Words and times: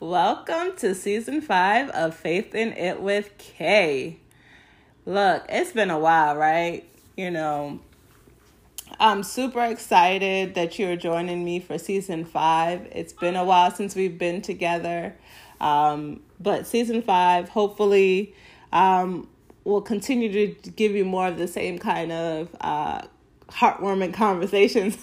Welcome 0.00 0.76
to 0.78 0.94
season 0.94 1.42
five 1.42 1.90
of 1.90 2.16
Faith 2.16 2.54
in 2.54 2.72
It 2.72 3.02
with 3.02 3.36
Kay. 3.36 4.16
Look, 5.04 5.44
it's 5.46 5.72
been 5.72 5.90
a 5.90 5.98
while, 5.98 6.36
right? 6.36 6.88
You 7.18 7.30
know, 7.30 7.80
I'm 8.98 9.22
super 9.22 9.62
excited 9.62 10.54
that 10.54 10.78
you're 10.78 10.96
joining 10.96 11.44
me 11.44 11.60
for 11.60 11.76
season 11.76 12.24
five. 12.24 12.88
It's 12.92 13.12
been 13.12 13.36
a 13.36 13.44
while 13.44 13.70
since 13.72 13.94
we've 13.94 14.16
been 14.16 14.40
together. 14.40 15.14
Um, 15.60 16.22
but 16.40 16.66
season 16.66 17.02
five, 17.02 17.50
hopefully, 17.50 18.34
um, 18.72 19.28
will 19.64 19.82
continue 19.82 20.54
to 20.54 20.70
give 20.70 20.92
you 20.92 21.04
more 21.04 21.26
of 21.26 21.36
the 21.36 21.46
same 21.46 21.78
kind 21.78 22.10
of 22.10 22.56
uh, 22.62 23.02
heartwarming 23.50 24.14
conversations. 24.14 24.96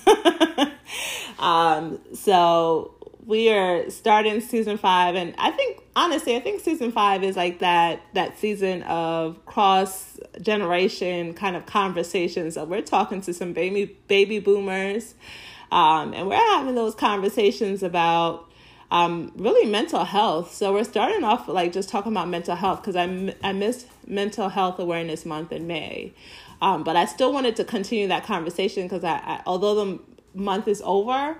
um, 1.37 1.99
so 2.15 2.96
we 3.27 3.49
are 3.49 3.89
starting 3.89 4.39
season 4.39 4.77
five, 4.77 5.15
and 5.15 5.35
I 5.37 5.51
think 5.51 5.83
honestly, 5.97 6.37
I 6.37 6.39
think 6.39 6.61
season 6.61 6.93
five 6.93 7.23
is 7.25 7.35
like 7.35 7.59
that 7.59 8.01
that 8.13 8.39
season 8.39 8.83
of 8.83 9.45
cross 9.45 10.17
generation 10.41 11.33
kind 11.33 11.57
of 11.57 11.65
conversations. 11.65 12.53
So 12.53 12.63
we're 12.63 12.81
talking 12.81 13.19
to 13.21 13.33
some 13.33 13.51
baby 13.51 13.97
baby 14.07 14.39
boomers, 14.39 15.13
um, 15.73 16.13
and 16.13 16.29
we're 16.29 16.37
having 16.37 16.73
those 16.75 16.95
conversations 16.95 17.83
about 17.83 18.49
um, 18.91 19.33
really 19.35 19.69
mental 19.69 20.05
health. 20.05 20.53
So 20.53 20.71
we're 20.71 20.85
starting 20.85 21.25
off 21.25 21.49
like 21.49 21.73
just 21.73 21.89
talking 21.89 22.13
about 22.13 22.29
mental 22.29 22.55
health 22.55 22.81
because 22.81 22.95
I 22.95 23.35
I 23.43 23.51
missed 23.51 23.87
Mental 24.07 24.47
Health 24.47 24.79
Awareness 24.79 25.25
Month 25.25 25.51
in 25.51 25.67
May, 25.67 26.13
um, 26.61 26.85
but 26.85 26.95
I 26.95 27.03
still 27.03 27.33
wanted 27.33 27.57
to 27.57 27.65
continue 27.65 28.07
that 28.07 28.23
conversation 28.23 28.83
because 28.83 29.03
I, 29.03 29.15
I 29.15 29.41
although 29.45 29.75
the 29.75 29.99
month 30.33 30.69
is 30.69 30.81
over 30.85 31.37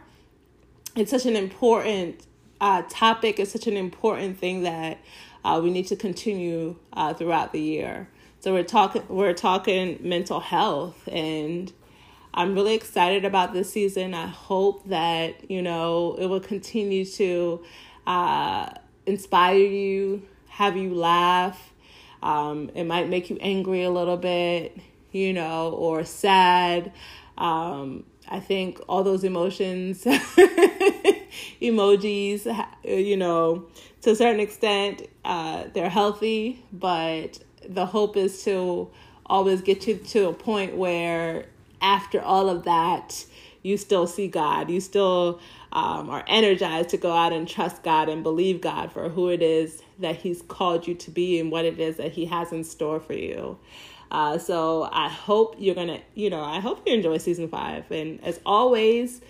it's 0.97 1.11
such 1.11 1.25
an 1.25 1.35
important 1.35 2.25
uh, 2.59 2.81
topic. 2.89 3.39
It's 3.39 3.51
such 3.51 3.67
an 3.67 3.77
important 3.77 4.39
thing 4.39 4.63
that 4.63 4.97
uh, 5.45 5.61
we 5.63 5.69
need 5.69 5.87
to 5.87 5.95
continue 5.95 6.75
uh, 6.93 7.13
throughout 7.13 7.53
the 7.53 7.61
year. 7.61 8.09
So 8.39 8.53
we're 8.53 8.63
talking 8.63 9.03
we're 9.07 9.33
talking 9.33 9.99
mental 10.01 10.39
health, 10.39 11.07
and 11.11 11.71
I'm 12.33 12.53
really 12.55 12.73
excited 12.73 13.25
about 13.25 13.53
this 13.53 13.71
season. 13.71 14.13
I 14.13 14.27
hope 14.27 14.87
that 14.89 15.49
you 15.49 15.61
know 15.61 16.15
it 16.19 16.27
will 16.27 16.39
continue 16.39 17.05
to 17.05 17.63
uh, 18.05 18.69
inspire 19.05 19.57
you, 19.57 20.23
have 20.49 20.77
you 20.77 20.93
laugh. 20.93 21.73
Um, 22.23 22.71
it 22.73 22.85
might 22.85 23.09
make 23.09 23.29
you 23.29 23.37
angry 23.39 23.83
a 23.83 23.91
little 23.91 24.17
bit, 24.17 24.77
you 25.11 25.33
know, 25.33 25.69
or 25.71 26.03
sad. 26.03 26.91
Um, 27.37 28.03
I 28.30 28.39
think 28.39 28.80
all 28.88 29.03
those 29.03 29.23
emotions, 29.23 30.03
emojis, 31.61 32.66
you 32.83 33.17
know, 33.17 33.66
to 34.02 34.11
a 34.11 34.16
certain 34.16 34.39
extent, 34.39 35.03
uh, 35.25 35.66
they're 35.73 35.89
healthy, 35.89 36.64
but 36.72 37.39
the 37.67 37.86
hope 37.86 38.17
is 38.17 38.44
to 38.44 38.89
always 39.25 39.61
get 39.61 39.88
you 39.88 39.95
to 39.98 40.30
a 40.30 40.33
point 40.33 40.75
where 40.75 41.45
after 41.81 42.22
all 42.22 42.50
of 42.50 42.64
that, 42.64 43.25
you 43.64 43.78
still 43.78 44.08
see 44.08 44.28
God. 44.28 44.70
You 44.70 44.80
still 44.80 45.39
um, 45.73 46.09
are 46.09 46.23
energized 46.28 46.89
to 46.89 46.98
go 46.98 47.11
out 47.11 47.33
and 47.33 47.48
trust 47.48 47.83
God 47.83 48.09
and 48.09 48.23
believe 48.23 48.61
God 48.61 48.92
for 48.92 49.09
who 49.09 49.30
it 49.30 49.42
is 49.42 49.81
that 50.00 50.16
He's 50.17 50.42
called 50.42 50.88
you 50.88 50.95
to 50.95 51.11
be 51.11 51.39
and 51.39 51.52
what 51.52 51.66
it 51.66 51.80
is 51.80 51.98
that 51.98 52.14
He 52.14 52.25
has 52.25 52.52
in 52.52 52.64
store 52.64 53.00
for 53.00 53.14
you. 53.14 53.58
Uh, 54.09 54.38
so 54.38 54.89
I 54.91 55.09
hope 55.09 55.55
you're 55.58 55.75
gonna, 55.75 56.00
you 56.16 56.30
know, 56.30 56.41
I 56.41 56.59
hope 56.59 56.83
you 56.86 56.94
enjoy 56.94 57.17
season 57.17 57.47
five. 57.50 57.89
And 57.91 58.23
as 58.23 58.39
always, 58.45 59.22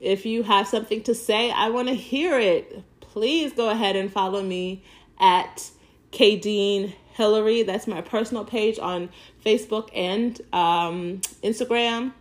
if 0.00 0.26
you 0.26 0.42
have 0.42 0.68
something 0.68 1.02
to 1.04 1.14
say, 1.14 1.50
I 1.50 1.70
want 1.70 1.88
to 1.88 1.94
hear 1.94 2.38
it. 2.38 2.82
Please 3.00 3.52
go 3.52 3.70
ahead 3.70 3.96
and 3.96 4.12
follow 4.12 4.42
me 4.42 4.84
at 5.18 5.70
Kaydean 6.12 6.92
Hillary. 7.12 7.62
That's 7.62 7.86
my 7.86 8.02
personal 8.02 8.44
page 8.44 8.78
on 8.78 9.08
Facebook 9.44 9.88
and 9.94 10.38
um, 10.52 11.20
Instagram. 11.42 12.12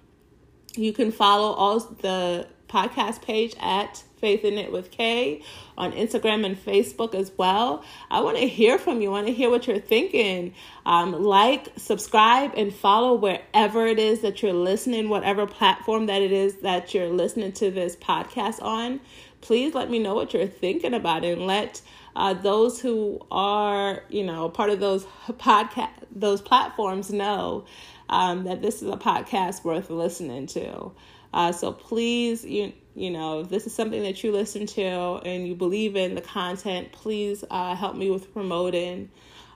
You 0.76 0.94
can 0.94 1.12
follow 1.12 1.52
all 1.54 1.80
the 1.80 2.48
podcast 2.70 3.22
page 3.22 3.56
at 3.60 4.04
Faith 4.26 4.44
in 4.44 4.58
It 4.58 4.72
with 4.72 4.90
Kay 4.90 5.44
on 5.78 5.92
Instagram 5.92 6.48
and 6.48 6.58
Facebook 6.58 7.14
as 7.14 7.32
well. 7.38 7.84
I 8.10 8.22
want 8.22 8.38
to 8.38 8.48
hear 8.48 8.80
from 8.80 9.00
you. 9.00 9.10
I 9.10 9.12
want 9.12 9.28
to 9.28 9.34
hear 9.34 9.52
what 9.52 9.68
you're 9.68 9.78
thinking. 9.78 10.56
Um, 10.84 11.12
like, 11.12 11.68
subscribe, 11.78 12.54
and 12.58 12.74
follow 12.74 13.14
wherever 13.14 13.86
it 13.86 14.00
is 14.00 14.22
that 14.22 14.42
you're 14.42 14.52
listening, 14.52 15.10
whatever 15.10 15.46
platform 15.46 16.08
that 16.08 16.24
it 16.24 16.32
is 16.32 16.56
that 16.62 16.92
you're 16.92 17.10
listening 17.10 17.52
to 17.52 17.70
this 17.70 17.96
podcast 17.96 18.64
on. 18.64 19.00
Please 19.42 19.76
let 19.76 19.92
me 19.92 20.00
know 20.00 20.16
what 20.16 20.34
you're 20.34 20.48
thinking 20.48 20.96
about 20.96 21.24
and 21.24 21.46
let 21.46 21.84
uh, 22.16 22.34
those 22.34 22.82
who 22.82 23.24
are, 23.30 24.02
you 24.10 24.24
know, 24.24 24.50
part 24.50 24.72
of 24.72 24.80
those 24.80 25.06
podcast 25.34 25.92
those 26.16 26.42
platforms 26.42 27.12
know 27.12 27.66
um, 28.10 28.46
that 28.46 28.64
this 28.64 28.82
is 28.82 28.90
a 28.90 28.98
podcast 28.98 29.64
worth 29.64 29.92
listening 29.92 30.48
to. 30.48 30.92
Uh, 31.32 31.52
so 31.52 31.72
please, 31.72 32.44
you 32.44 32.74
you 32.96 33.12
know, 33.12 33.42
if 33.42 33.50
this 33.50 33.68
is 33.68 33.76
something 33.76 34.04
that 34.04 34.24
you 34.24 34.32
listen 34.32 34.66
to 34.66 34.82
and 34.82 35.48
you 35.48 35.54
believe 35.54 35.96
in 35.96 36.16
the 36.16 36.22
content, 36.22 36.92
please 36.94 37.44
uh, 37.52 37.76
help 37.76 37.96
me 37.96 38.10
with 38.10 38.32
promoting 38.34 39.10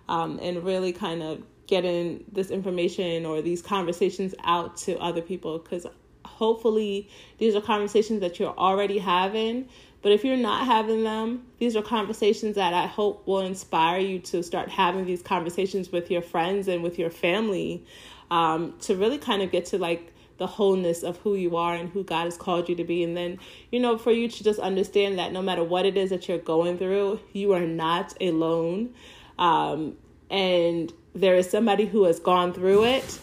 um, 0.09 0.39
and 0.41 0.63
really 0.63 0.91
kind 0.91 1.23
of 1.23 1.41
getting 1.66 2.25
this 2.31 2.49
information 2.49 3.25
or 3.25 3.41
these 3.41 3.61
conversations 3.61 4.35
out 4.44 4.75
to 4.75 4.97
other 4.97 5.22
people 5.22 5.59
because 5.59 5.85
hopefully 6.25 7.09
these 7.38 7.55
are 7.55 7.61
conversations 7.61 8.19
that 8.19 8.39
you're 8.39 8.57
already 8.57 8.97
having. 8.97 9.69
But 10.01 10.11
if 10.11 10.23
you're 10.23 10.38
not 10.38 10.66
having 10.66 11.03
them, 11.03 11.45
these 11.59 11.75
are 11.75 11.81
conversations 11.81 12.55
that 12.55 12.73
I 12.73 12.88
hope 12.88 13.28
will 13.28 13.41
inspire 13.41 13.99
you 13.99 14.19
to 14.19 14.44
start 14.44 14.69
having 14.69 15.05
these 15.05 15.22
conversations 15.22 15.91
with 15.91 16.09
your 16.09 16.22
friends 16.22 16.67
and 16.67 16.83
with 16.83 16.97
your 16.97 17.09
family 17.09 17.85
um, 18.31 18.75
to 18.81 18.95
really 18.95 19.17
kind 19.17 19.41
of 19.41 19.51
get 19.51 19.66
to 19.67 19.78
like 19.78 20.13
the 20.39 20.47
wholeness 20.47 21.03
of 21.03 21.17
who 21.17 21.35
you 21.35 21.55
are 21.57 21.75
and 21.75 21.89
who 21.89 22.03
God 22.03 22.23
has 22.23 22.38
called 22.38 22.67
you 22.67 22.75
to 22.75 22.83
be. 22.83 23.03
And 23.03 23.16
then, 23.16 23.38
you 23.72 23.79
know, 23.79 23.97
for 23.97 24.11
you 24.11 24.27
to 24.27 24.44
just 24.44 24.59
understand 24.59 25.19
that 25.19 25.31
no 25.31 25.41
matter 25.41 25.63
what 25.63 25.85
it 25.85 25.95
is 25.95 26.09
that 26.09 26.27
you're 26.27 26.39
going 26.39 26.77
through, 26.77 27.19
you 27.33 27.53
are 27.53 27.66
not 27.66 28.16
alone. 28.19 28.95
Um, 29.38 29.97
and 30.29 30.91
there 31.13 31.35
is 31.35 31.49
somebody 31.49 31.85
who 31.85 32.05
has 32.05 32.19
gone 32.19 32.53
through 32.53 32.85
it. 32.85 33.19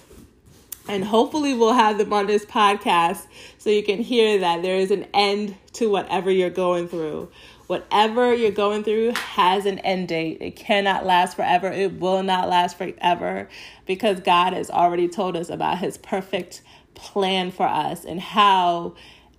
And 0.89 1.05
hopefully, 1.05 1.53
we'll 1.53 1.73
have 1.73 1.99
them 1.99 2.13
on 2.13 2.29
this 2.29 2.45
podcast 2.45 3.27
so 3.59 3.71
you 3.71 3.83
can 3.83 4.01
hear 4.01 4.39
that 4.39 4.63
there 4.63 4.77
is 4.77 4.93
an 4.93 5.07
end 5.13 5.57
to 5.73 5.91
whatever 5.91 6.31
you're 6.31 6.49
going 6.49 6.87
through. 6.87 7.29
Whatever 7.67 8.33
you're 8.33 8.53
going 8.53 8.85
through 8.85 9.13
has 9.15 9.67
an 9.67 9.81
end 9.81 10.07
date. 10.07 10.39
It 10.41 10.55
cannot 10.55 11.05
last 11.05 11.35
forever. 11.35 11.67
It 11.73 11.99
will 11.99 12.23
not 12.23 12.49
last 12.49 12.79
forever 12.79 13.49
because 13.87 14.21
God 14.21 14.53
has 14.53 14.71
already 14.71 15.09
told 15.09 15.37
us 15.37 15.51
about 15.51 15.79
His 15.79 15.99
perfect 15.99 16.63
plan 16.97 17.51
for 17.51 17.67
us 17.67 18.05
and 18.05 18.21
how 18.21 18.95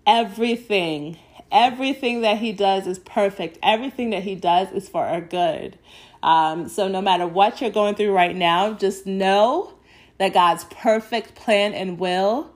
everything, 0.05 1.17
everything 1.51 2.21
that 2.21 2.37
He 2.37 2.53
does 2.53 2.87
is 2.87 2.99
perfect. 2.99 3.59
Everything 3.61 4.11
that 4.11 4.23
He 4.23 4.35
does 4.35 4.71
is 4.71 4.87
for 4.87 5.05
our 5.05 5.21
good. 5.21 5.77
Um, 6.23 6.69
so 6.69 6.87
no 6.87 7.01
matter 7.01 7.27
what 7.27 7.61
you're 7.61 7.69
going 7.69 7.95
through 7.95 8.13
right 8.13 8.35
now, 8.35 8.73
just 8.73 9.05
know 9.05 9.73
that 10.17 10.33
God's 10.33 10.63
perfect 10.65 11.35
plan 11.35 11.73
and 11.73 11.99
will 11.99 12.53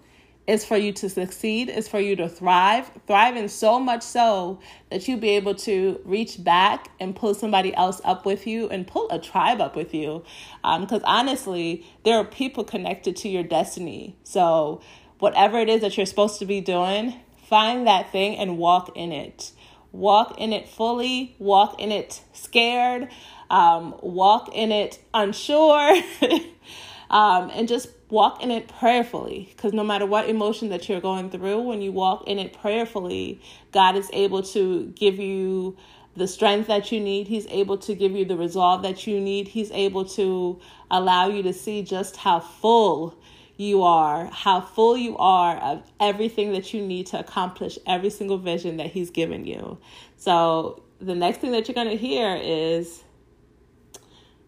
is 0.47 0.66
for 0.66 0.75
you 0.75 0.91
to 0.91 1.09
succeed, 1.09 1.69
is 1.69 1.88
for 1.88 2.00
you 2.00 2.16
to 2.16 2.28
thrive, 2.28 2.91
thrive 3.06 3.38
in 3.38 3.47
so 3.47 3.79
much 3.79 4.01
so 4.01 4.59
that 4.90 5.07
you 5.07 5.16
be 5.16 5.29
able 5.29 5.53
to 5.53 6.01
reach 6.03 6.44
back 6.44 6.90
and 7.00 7.16
pull 7.16 7.34
somebody 7.34 7.73
else 7.75 8.01
up 8.03 8.25
with 8.25 8.47
you 8.47 8.67
and 8.69 8.88
pull 8.88 9.07
a 9.11 9.19
tribe 9.19 9.61
up 9.61 9.75
with 9.75 9.94
you. 9.94 10.23
Um, 10.63 10.81
because 10.81 11.03
um, 11.03 11.06
honestly, 11.06 11.85
there 12.03 12.17
are 12.17 12.25
people 12.25 12.64
connected 12.64 13.16
to 13.17 13.29
your 13.29 13.43
destiny. 13.43 14.16
So, 14.23 14.81
whatever 15.22 15.59
it 15.59 15.70
is 15.70 15.82
that 15.82 15.96
you're 15.97 16.06
supposed 16.06 16.40
to 16.40 16.46
be 16.46 16.59
doing, 16.59 17.14
find 17.47 17.85
that 17.85 18.12
thing 18.12 18.35
and 18.38 18.58
walk 18.58 18.91
in 18.97 19.12
it. 19.12 19.52
Walk 19.91 20.40
in 20.40 20.52
it 20.52 20.68
fully, 20.68 21.35
walk 21.38 21.79
in 21.79 21.91
it 21.91 22.22
scared, 22.34 23.08
um, 23.52 23.94
walk 24.02 24.50
in 24.53 24.72
it 24.72 24.97
unsure, 25.14 26.02
um, 27.12 27.52
and 27.53 27.68
just 27.68 27.90
walk 28.09 28.41
in 28.41 28.50
it 28.50 28.68
prayerfully. 28.68 29.50
Because 29.56 29.73
no 29.73 29.84
matter 29.84 30.08
what 30.08 30.28
emotion 30.28 30.70
that 30.70 30.90
you're 30.90 31.02
going 31.02 31.29
through 31.29 31.62
when 31.62 31.84
you 31.84 31.91
walk 31.91 32.28
in 32.28 32.40
it 32.40 32.53
prayerfully 32.59 33.41
god 33.72 33.96
is 33.96 34.09
able 34.14 34.41
to 34.41 34.88
give 34.96 35.20
you 35.20 35.78
the 36.16 36.28
strength 36.28 36.68
that 36.68 36.91
you 36.91 37.00
need. 37.00 37.28
He's 37.28 37.47
able 37.47 37.78
to 37.79 37.96
give 37.96 38.12
you 38.12 38.26
the 38.26 38.35
resolve 38.35 38.84
that 38.84 39.08
you 39.08 39.20
need. 39.20 39.47
He's 39.47 39.72
able 39.72 40.06
to 40.09 40.59
allow 40.90 41.29
you 41.29 41.41
to 41.44 41.53
see 41.53 41.84
just 41.84 42.18
how 42.18 42.40
full 42.40 43.16
you 43.61 43.84
are 43.84 44.25
how 44.25 44.59
full 44.59 44.97
you 44.97 45.16
are 45.17 45.55
of 45.58 45.84
everything 45.99 46.52
that 46.52 46.73
you 46.73 46.81
need 46.81 47.05
to 47.05 47.19
accomplish 47.19 47.78
every 47.85 48.09
single 48.09 48.40
vision 48.40 48.78
that 48.78 48.87
he's 48.87 49.11
given 49.11 49.46
you. 49.46 49.78
So 50.17 50.81
the 50.99 51.13
next 51.13 51.37
thing 51.41 51.52
that 51.52 51.67
you're 51.67 51.75
going 51.75 51.90
to 51.90 51.97
hear 51.97 52.35
is 52.41 53.03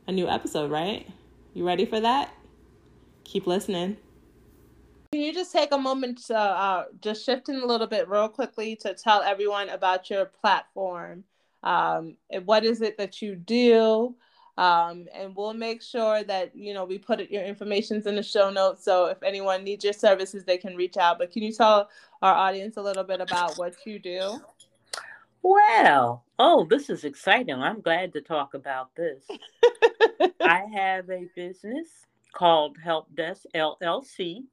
a 0.07 0.11
new 0.11 0.27
episode 0.27 0.71
right? 0.71 1.07
You 1.53 1.65
ready 1.65 1.85
for 1.85 1.99
that? 1.99 2.33
Keep 3.23 3.45
listening. 3.45 3.97
Can 5.11 5.21
you 5.21 5.31
just 5.31 5.53
take 5.53 5.71
a 5.71 5.77
moment 5.77 6.25
to 6.25 6.35
uh, 6.35 6.85
just 6.99 7.23
shifting 7.23 7.57
a 7.57 7.65
little 7.65 7.85
bit 7.85 8.09
real 8.09 8.29
quickly 8.29 8.75
to 8.77 8.95
tell 8.95 9.21
everyone 9.21 9.69
about 9.69 10.09
your 10.09 10.25
platform? 10.25 11.23
Um, 11.61 12.17
what 12.45 12.65
is 12.65 12.81
it 12.81 12.97
that 12.97 13.21
you 13.21 13.35
do 13.35 14.15
um, 14.57 15.07
and 15.13 15.35
we'll 15.35 15.53
make 15.53 15.81
sure 15.81 16.23
that 16.23 16.55
you 16.55 16.73
know 16.73 16.85
we 16.85 16.97
put 16.97 17.19
it, 17.19 17.31
your 17.31 17.43
information's 17.43 18.05
in 18.05 18.15
the 18.15 18.23
show 18.23 18.49
notes 18.49 18.85
so 18.85 19.07
if 19.07 19.21
anyone 19.23 19.63
needs 19.63 19.83
your 19.83 19.93
services 19.93 20.45
they 20.45 20.57
can 20.57 20.75
reach 20.75 20.97
out. 20.97 21.17
But 21.17 21.31
can 21.31 21.43
you 21.43 21.51
tell 21.51 21.89
our 22.21 22.33
audience 22.33 22.77
a 22.77 22.81
little 22.81 23.03
bit 23.03 23.21
about 23.21 23.57
what 23.57 23.75
you 23.85 23.99
do? 23.99 24.39
Well 25.41 26.23
oh 26.37 26.67
this 26.69 26.89
is 26.89 27.03
exciting. 27.03 27.55
I'm 27.55 27.81
glad 27.81 28.13
to 28.13 28.21
talk 28.21 28.53
about 28.53 28.95
this. 28.95 29.25
I 30.41 30.65
have 30.73 31.09
a 31.09 31.27
business 31.35 31.87
called 32.33 32.77
help 32.83 33.13
desk 33.15 33.45
llc 33.53 34.43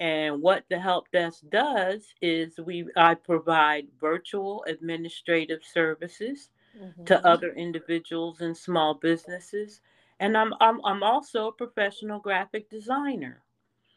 and 0.00 0.42
what 0.42 0.64
the 0.68 0.78
help 0.78 1.10
desk 1.12 1.44
does 1.50 2.12
is 2.20 2.58
we 2.58 2.86
I 2.96 3.14
provide 3.14 3.86
virtual 4.00 4.64
administrative 4.66 5.60
services 5.62 6.50
mm-hmm. 6.80 7.04
to 7.04 7.26
other 7.26 7.52
individuals 7.52 8.40
and 8.40 8.56
small 8.56 8.94
businesses. 8.94 9.80
And 10.20 10.36
I'm, 10.36 10.54
I'm 10.60 10.84
I'm 10.84 11.02
also 11.02 11.48
a 11.48 11.52
professional 11.52 12.20
graphic 12.20 12.70
designer. 12.70 13.42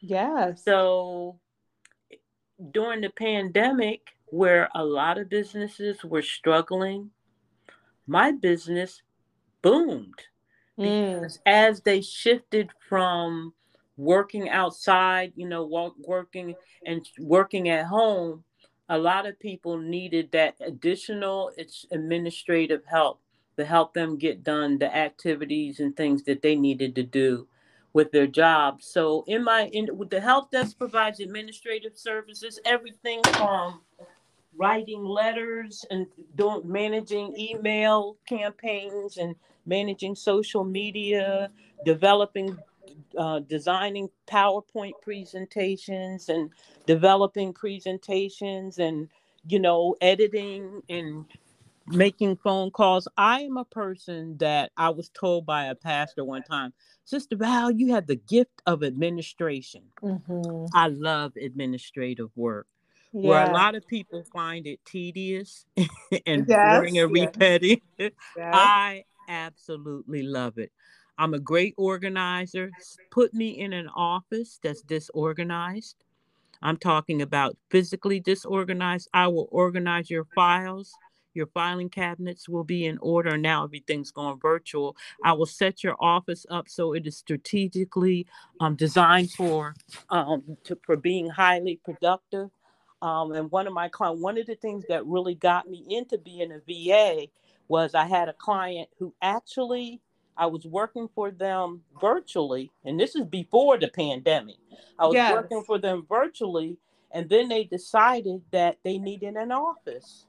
Yes. 0.00 0.64
So 0.64 1.38
during 2.72 3.00
the 3.00 3.10
pandemic, 3.10 4.00
where 4.26 4.68
a 4.74 4.84
lot 4.84 5.18
of 5.18 5.28
businesses 5.28 6.04
were 6.04 6.22
struggling, 6.22 7.10
my 8.06 8.32
business 8.32 9.02
boomed 9.62 10.22
mm. 10.78 11.14
because 11.14 11.38
as 11.46 11.80
they 11.80 12.00
shifted 12.00 12.70
from 12.88 13.52
working 13.96 14.48
outside, 14.48 15.32
you 15.36 15.48
know, 15.48 15.64
walk, 15.66 15.94
working 15.98 16.54
and 16.86 17.06
working 17.18 17.68
at 17.68 17.86
home, 17.86 18.44
a 18.88 18.98
lot 18.98 19.26
of 19.26 19.38
people 19.38 19.78
needed 19.78 20.30
that 20.32 20.56
additional 20.60 21.50
administrative 21.90 22.84
help 22.86 23.20
to 23.56 23.64
help 23.64 23.92
them 23.92 24.16
get 24.16 24.44
done 24.44 24.78
the 24.78 24.94
activities 24.94 25.80
and 25.80 25.96
things 25.96 26.22
that 26.22 26.42
they 26.42 26.56
needed 26.56 26.94
to 26.94 27.02
do 27.02 27.46
with 27.92 28.12
their 28.12 28.26
jobs. 28.26 28.86
So 28.86 29.24
in 29.26 29.44
my 29.44 29.66
in 29.72 29.88
with 29.96 30.10
the 30.10 30.20
help 30.20 30.50
desk 30.50 30.78
provides 30.78 31.20
administrative 31.20 31.96
services, 31.96 32.60
everything 32.64 33.20
from 33.32 33.80
writing 34.56 35.04
letters 35.04 35.84
and 35.90 36.06
doing 36.36 36.62
managing 36.64 37.34
email 37.38 38.16
campaigns 38.28 39.16
and 39.16 39.34
managing 39.66 40.14
social 40.14 40.64
media, 40.64 41.50
developing 41.84 42.56
uh, 43.16 43.40
designing 43.40 44.08
PowerPoint 44.26 44.92
presentations 45.02 46.28
and 46.28 46.50
developing 46.86 47.52
presentations 47.52 48.78
and, 48.78 49.08
you 49.48 49.58
know, 49.58 49.96
editing 50.00 50.82
and 50.88 51.24
making 51.86 52.36
phone 52.36 52.70
calls. 52.70 53.08
I 53.16 53.40
am 53.42 53.56
a 53.56 53.64
person 53.64 54.36
that 54.38 54.72
I 54.76 54.90
was 54.90 55.10
told 55.10 55.46
by 55.46 55.66
a 55.66 55.74
pastor 55.74 56.24
one 56.24 56.42
time, 56.42 56.72
Sister 57.04 57.36
Val, 57.36 57.70
you 57.70 57.94
have 57.94 58.06
the 58.06 58.16
gift 58.16 58.62
of 58.66 58.82
administration. 58.82 59.82
Mm-hmm. 60.02 60.66
I 60.74 60.88
love 60.88 61.32
administrative 61.36 62.30
work. 62.36 62.66
Yeah. 63.12 63.28
Where 63.30 63.50
a 63.50 63.52
lot 63.54 63.74
of 63.74 63.86
people 63.86 64.22
find 64.32 64.66
it 64.66 64.80
tedious 64.84 65.64
and 66.26 66.46
yes, 66.46 66.76
boring 66.76 66.98
and 66.98 67.14
yes. 67.16 67.26
repetitive, 67.26 67.80
yes. 67.98 68.12
I 68.36 69.04
absolutely 69.28 70.22
love 70.22 70.58
it. 70.58 70.70
I'm 71.18 71.34
a 71.34 71.38
great 71.38 71.74
organizer. 71.76 72.70
Put 73.10 73.34
me 73.34 73.58
in 73.58 73.72
an 73.72 73.88
office 73.88 74.58
that's 74.62 74.82
disorganized. 74.82 75.96
I'm 76.62 76.76
talking 76.76 77.22
about 77.22 77.56
physically 77.70 78.20
disorganized. 78.20 79.08
I 79.12 79.26
will 79.28 79.48
organize 79.50 80.10
your 80.10 80.26
files. 80.34 80.92
Your 81.34 81.46
filing 81.46 81.88
cabinets 81.88 82.48
will 82.48 82.64
be 82.64 82.86
in 82.86 82.98
order. 82.98 83.36
Now 83.36 83.64
everything's 83.64 84.10
going 84.10 84.40
virtual. 84.40 84.96
I 85.24 85.32
will 85.34 85.46
set 85.46 85.84
your 85.84 85.94
office 86.00 86.46
up 86.50 86.68
so 86.68 86.94
it 86.94 87.06
is 87.06 87.16
strategically 87.16 88.26
um, 88.60 88.74
designed 88.74 89.30
for 89.32 89.74
um, 90.10 90.56
to, 90.64 90.76
for 90.84 90.96
being 90.96 91.28
highly 91.28 91.80
productive. 91.84 92.50
Um, 93.02 93.32
and 93.32 93.50
one 93.52 93.68
of 93.68 93.72
my 93.72 93.88
clients, 93.88 94.20
one 94.20 94.38
of 94.38 94.46
the 94.46 94.56
things 94.56 94.84
that 94.88 95.06
really 95.06 95.36
got 95.36 95.68
me 95.68 95.84
into 95.88 96.18
being 96.18 96.50
a 96.50 96.60
VA 96.66 97.28
was 97.68 97.94
I 97.94 98.06
had 98.06 98.28
a 98.28 98.32
client 98.32 98.88
who 98.98 99.14
actually 99.22 100.00
I 100.38 100.46
was 100.46 100.64
working 100.64 101.08
for 101.14 101.32
them 101.32 101.82
virtually, 102.00 102.70
and 102.84 102.98
this 102.98 103.16
is 103.16 103.24
before 103.24 103.76
the 103.76 103.88
pandemic. 103.88 104.56
I 104.98 105.06
was 105.06 105.14
yes. 105.14 105.32
working 105.32 105.64
for 105.64 105.78
them 105.78 106.06
virtually, 106.08 106.78
and 107.10 107.28
then 107.28 107.48
they 107.48 107.64
decided 107.64 108.42
that 108.52 108.78
they 108.84 108.98
needed 108.98 109.34
an 109.34 109.50
office. 109.50 110.26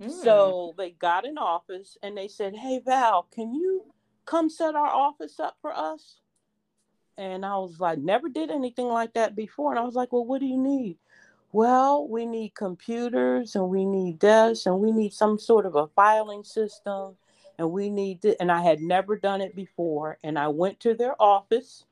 Mm. 0.00 0.10
So 0.22 0.74
they 0.78 0.92
got 0.92 1.26
an 1.26 1.36
office 1.36 1.98
and 2.02 2.16
they 2.16 2.28
said, 2.28 2.54
Hey, 2.56 2.80
Val, 2.84 3.26
can 3.34 3.52
you 3.52 3.84
come 4.24 4.48
set 4.48 4.74
our 4.74 4.88
office 4.88 5.38
up 5.40 5.56
for 5.60 5.76
us? 5.76 6.20
And 7.18 7.44
I 7.44 7.56
was 7.58 7.80
like, 7.80 7.98
Never 7.98 8.28
did 8.28 8.50
anything 8.50 8.86
like 8.86 9.14
that 9.14 9.36
before. 9.36 9.72
And 9.72 9.78
I 9.78 9.84
was 9.84 9.94
like, 9.94 10.12
Well, 10.12 10.24
what 10.24 10.40
do 10.40 10.46
you 10.46 10.56
need? 10.56 10.96
Well, 11.52 12.06
we 12.06 12.24
need 12.24 12.54
computers 12.54 13.56
and 13.56 13.68
we 13.68 13.84
need 13.84 14.20
desks 14.20 14.66
and 14.66 14.78
we 14.78 14.92
need 14.92 15.12
some 15.12 15.38
sort 15.38 15.66
of 15.66 15.74
a 15.74 15.88
filing 15.88 16.44
system 16.44 17.16
and 17.60 17.70
we 17.70 17.90
need 17.90 18.22
to, 18.22 18.40
and 18.40 18.50
I 18.50 18.62
had 18.62 18.80
never 18.80 19.18
done 19.18 19.42
it 19.42 19.54
before. 19.54 20.16
And 20.24 20.38
I 20.38 20.48
went 20.48 20.80
to 20.80 20.94
their 20.94 21.14
office. 21.20 21.84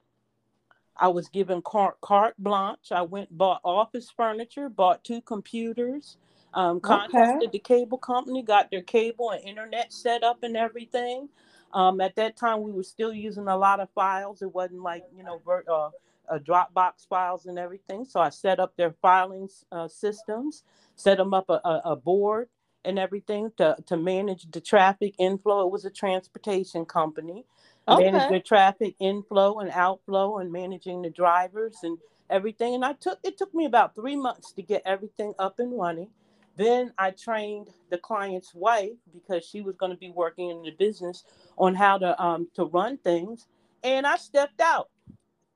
I 0.97 1.09
was 1.09 1.29
given 1.29 1.61
carte, 1.61 2.01
carte 2.01 2.37
blanche. 2.39 2.91
I 2.91 3.03
went, 3.03 3.37
bought 3.37 3.61
office 3.63 4.11
furniture, 4.11 4.71
bought 4.71 5.05
two 5.05 5.21
computers, 5.21 6.17
um, 6.55 6.81
contacted 6.81 7.49
okay. 7.49 7.51
the 7.53 7.59
cable 7.59 7.99
company, 7.99 8.43
got 8.43 8.71
their 8.71 8.81
cable 8.81 9.31
and 9.31 9.45
internet 9.45 9.93
set 9.93 10.25
up 10.25 10.43
and 10.43 10.57
everything. 10.57 11.29
Um, 11.75 12.01
at 12.01 12.17
that 12.17 12.35
time, 12.35 12.63
we 12.63 12.73
were 12.73 12.83
still 12.83 13.13
using 13.13 13.47
a 13.47 13.57
lot 13.57 13.79
of 13.79 13.91
files. 13.91 14.41
It 14.41 14.55
wasn't 14.55 14.81
like, 14.83 15.05
you 15.15 15.23
know, 15.23 15.39
uh, 15.47 15.91
uh, 16.31 16.39
Dropbox 16.39 17.07
files 17.07 17.45
and 17.45 17.59
everything. 17.59 18.07
So 18.07 18.21
I 18.21 18.31
set 18.31 18.59
up 18.59 18.75
their 18.79 18.95
filing 19.03 19.51
uh, 19.71 19.87
systems, 19.87 20.63
set 20.97 21.19
them 21.19 21.35
up 21.35 21.51
a, 21.51 21.61
a, 21.63 21.83
a 21.85 21.97
board, 21.97 22.49
and 22.89 22.99
everything 22.99 23.53
to, 23.59 23.77
to 23.87 23.97
manage 23.97 24.51
the 24.51 24.61
traffic 24.61 25.15
inflow. 25.19 25.67
It 25.67 25.71
was 25.71 25.85
a 25.85 25.91
transportation 25.91 26.87
company. 26.87 27.45
Okay. 27.87 28.11
Manage 28.11 28.31
the 28.31 28.41
traffic 28.41 28.97
inflow 28.99 29.61
and 29.61 29.71
outflow 29.71 30.39
and 30.39 30.51
managing 30.51 31.03
the 31.03 31.11
drivers 31.11 31.77
and 31.83 31.99
everything. 32.31 32.75
And 32.75 32.85
I 32.85 32.95
took 32.95 33.19
it 33.23 33.39
took 33.39 33.55
me 33.55 33.67
about 33.67 33.95
three 33.95 34.17
months 34.17 34.53
to 34.53 34.63
get 34.63 34.83
everything 34.85 35.35
up 35.39 35.59
and 35.59 35.79
running. 35.79 36.09
Then 36.57 36.93
I 36.99 37.13
trained 37.13 37.69
the 37.91 37.99
client's 37.99 38.55
wife 38.55 38.97
because 39.13 39.45
she 39.45 39.61
was 39.61 39.77
going 39.77 39.93
to 39.93 39.99
be 39.99 40.11
working 40.11 40.51
in 40.51 40.63
the 40.63 40.73
business 40.73 41.25
on 41.57 41.75
how 41.75 41.99
to 41.99 42.21
um 42.23 42.49
to 42.55 42.65
run 42.65 42.99
things. 42.99 43.47
And 43.85 44.07
I 44.07 44.17
stepped 44.17 44.61
out. 44.61 44.89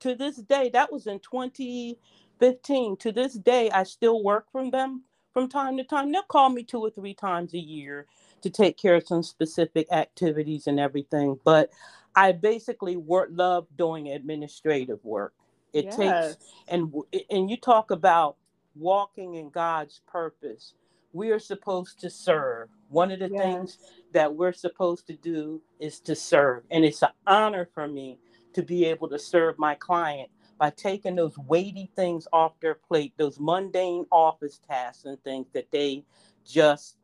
To 0.01 0.15
this 0.15 0.35
day, 0.35 0.69
that 0.73 0.91
was 0.91 1.07
in 1.07 1.19
2015. 1.19 2.97
To 2.97 3.11
this 3.13 3.35
day, 3.35 3.71
I 3.71 3.83
still 3.83 4.21
work 4.21 4.51
from 4.51 4.69
them 4.69 5.03
from 5.33 5.49
time 5.49 5.77
to 5.77 5.83
time. 5.83 6.11
They'll 6.11 6.23
call 6.23 6.49
me 6.49 6.63
two 6.63 6.79
or 6.79 6.89
three 6.89 7.13
times 7.13 7.53
a 7.53 7.59
year 7.59 8.07
to 8.41 8.49
take 8.49 8.77
care 8.77 8.95
of 8.95 9.07
some 9.07 9.23
specific 9.23 9.91
activities 9.91 10.67
and 10.67 10.79
everything. 10.79 11.39
But 11.43 11.71
I 12.15 12.31
basically 12.31 12.95
work 12.95 13.29
love 13.31 13.67
doing 13.77 14.09
administrative 14.09 15.03
work. 15.03 15.33
It 15.73 15.85
yes. 15.85 15.95
takes 15.95 16.45
and 16.67 16.93
and 17.31 17.49
you 17.49 17.57
talk 17.57 17.89
about 17.89 18.37
walking 18.75 19.35
in 19.35 19.49
God's 19.49 20.01
purpose. 20.07 20.73
We 21.13 21.31
are 21.31 21.39
supposed 21.39 21.99
to 22.01 22.09
serve. 22.09 22.69
One 22.89 23.11
of 23.11 23.19
the 23.19 23.29
yes. 23.29 23.41
things 23.41 23.77
that 24.13 24.33
we're 24.33 24.53
supposed 24.53 25.07
to 25.07 25.13
do 25.13 25.61
is 25.79 25.99
to 26.01 26.15
serve. 26.15 26.63
And 26.71 26.83
it's 26.83 27.01
an 27.01 27.09
honor 27.27 27.69
for 27.73 27.87
me 27.87 28.19
to 28.53 28.63
be 28.63 28.85
able 28.85 29.09
to 29.09 29.19
serve 29.19 29.57
my 29.57 29.75
client 29.75 30.29
by 30.57 30.69
taking 30.69 31.15
those 31.15 31.37
weighty 31.37 31.89
things 31.95 32.27
off 32.31 32.59
their 32.59 32.75
plate, 32.75 33.13
those 33.17 33.39
mundane 33.39 34.05
office 34.11 34.59
tasks 34.67 35.05
and 35.05 35.21
things 35.23 35.47
that 35.53 35.71
they 35.71 36.03
just 36.45 36.97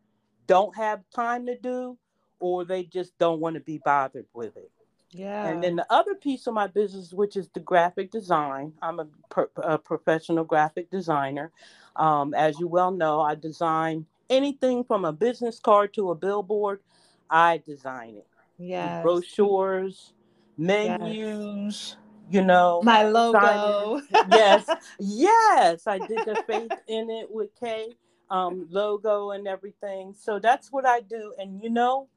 don't 0.47 0.75
have 0.75 1.01
time 1.13 1.45
to 1.45 1.57
do 1.57 1.97
or 2.39 2.65
they 2.65 2.83
just 2.83 3.17
don't 3.17 3.39
want 3.39 3.55
to 3.55 3.59
be 3.59 3.79
bothered 3.83 4.25
with 4.33 4.55
it. 4.57 4.71
Yeah. 5.11 5.47
And 5.47 5.63
then 5.63 5.75
the 5.75 5.85
other 5.91 6.15
piece 6.15 6.47
of 6.47 6.53
my 6.53 6.67
business, 6.67 7.13
which 7.13 7.35
is 7.35 7.49
the 7.53 7.59
graphic 7.59 8.11
design, 8.11 8.73
I'm 8.81 8.99
a, 8.99 9.07
per, 9.29 9.49
a 9.57 9.77
professional 9.77 10.43
graphic 10.43 10.89
designer. 10.89 11.51
Um, 11.95 12.33
as 12.33 12.59
you 12.59 12.67
well 12.67 12.91
know, 12.91 13.19
I 13.21 13.35
design 13.35 14.05
anything 14.29 14.83
from 14.83 15.05
a 15.05 15.11
business 15.11 15.59
card 15.59 15.93
to 15.95 16.11
a 16.11 16.15
billboard. 16.15 16.81
I 17.29 17.57
design 17.65 18.15
it. 18.15 18.27
Yeah. 18.57 19.01
Brochures, 19.01 20.13
menus, 20.57 21.15
yes 21.15 21.95
you 22.29 22.43
know 22.43 22.81
my 22.83 23.03
logo 23.03 24.01
yes 24.31 24.69
yes 24.99 25.87
i 25.87 25.97
did 25.97 26.19
the 26.25 26.43
faith 26.47 26.71
in 26.87 27.09
it 27.09 27.29
with 27.29 27.49
Kay 27.59 27.87
um, 28.31 28.67
logo 28.69 29.31
and 29.31 29.47
everything 29.47 30.13
so 30.13 30.37
that's 30.37 30.71
what 30.71 30.85
i 30.85 31.01
do 31.01 31.33
and 31.39 31.61
you 31.63 31.69
know 31.69 32.07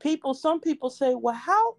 people 0.00 0.34
some 0.34 0.60
people 0.60 0.90
say 0.90 1.14
well 1.14 1.34
how 1.34 1.76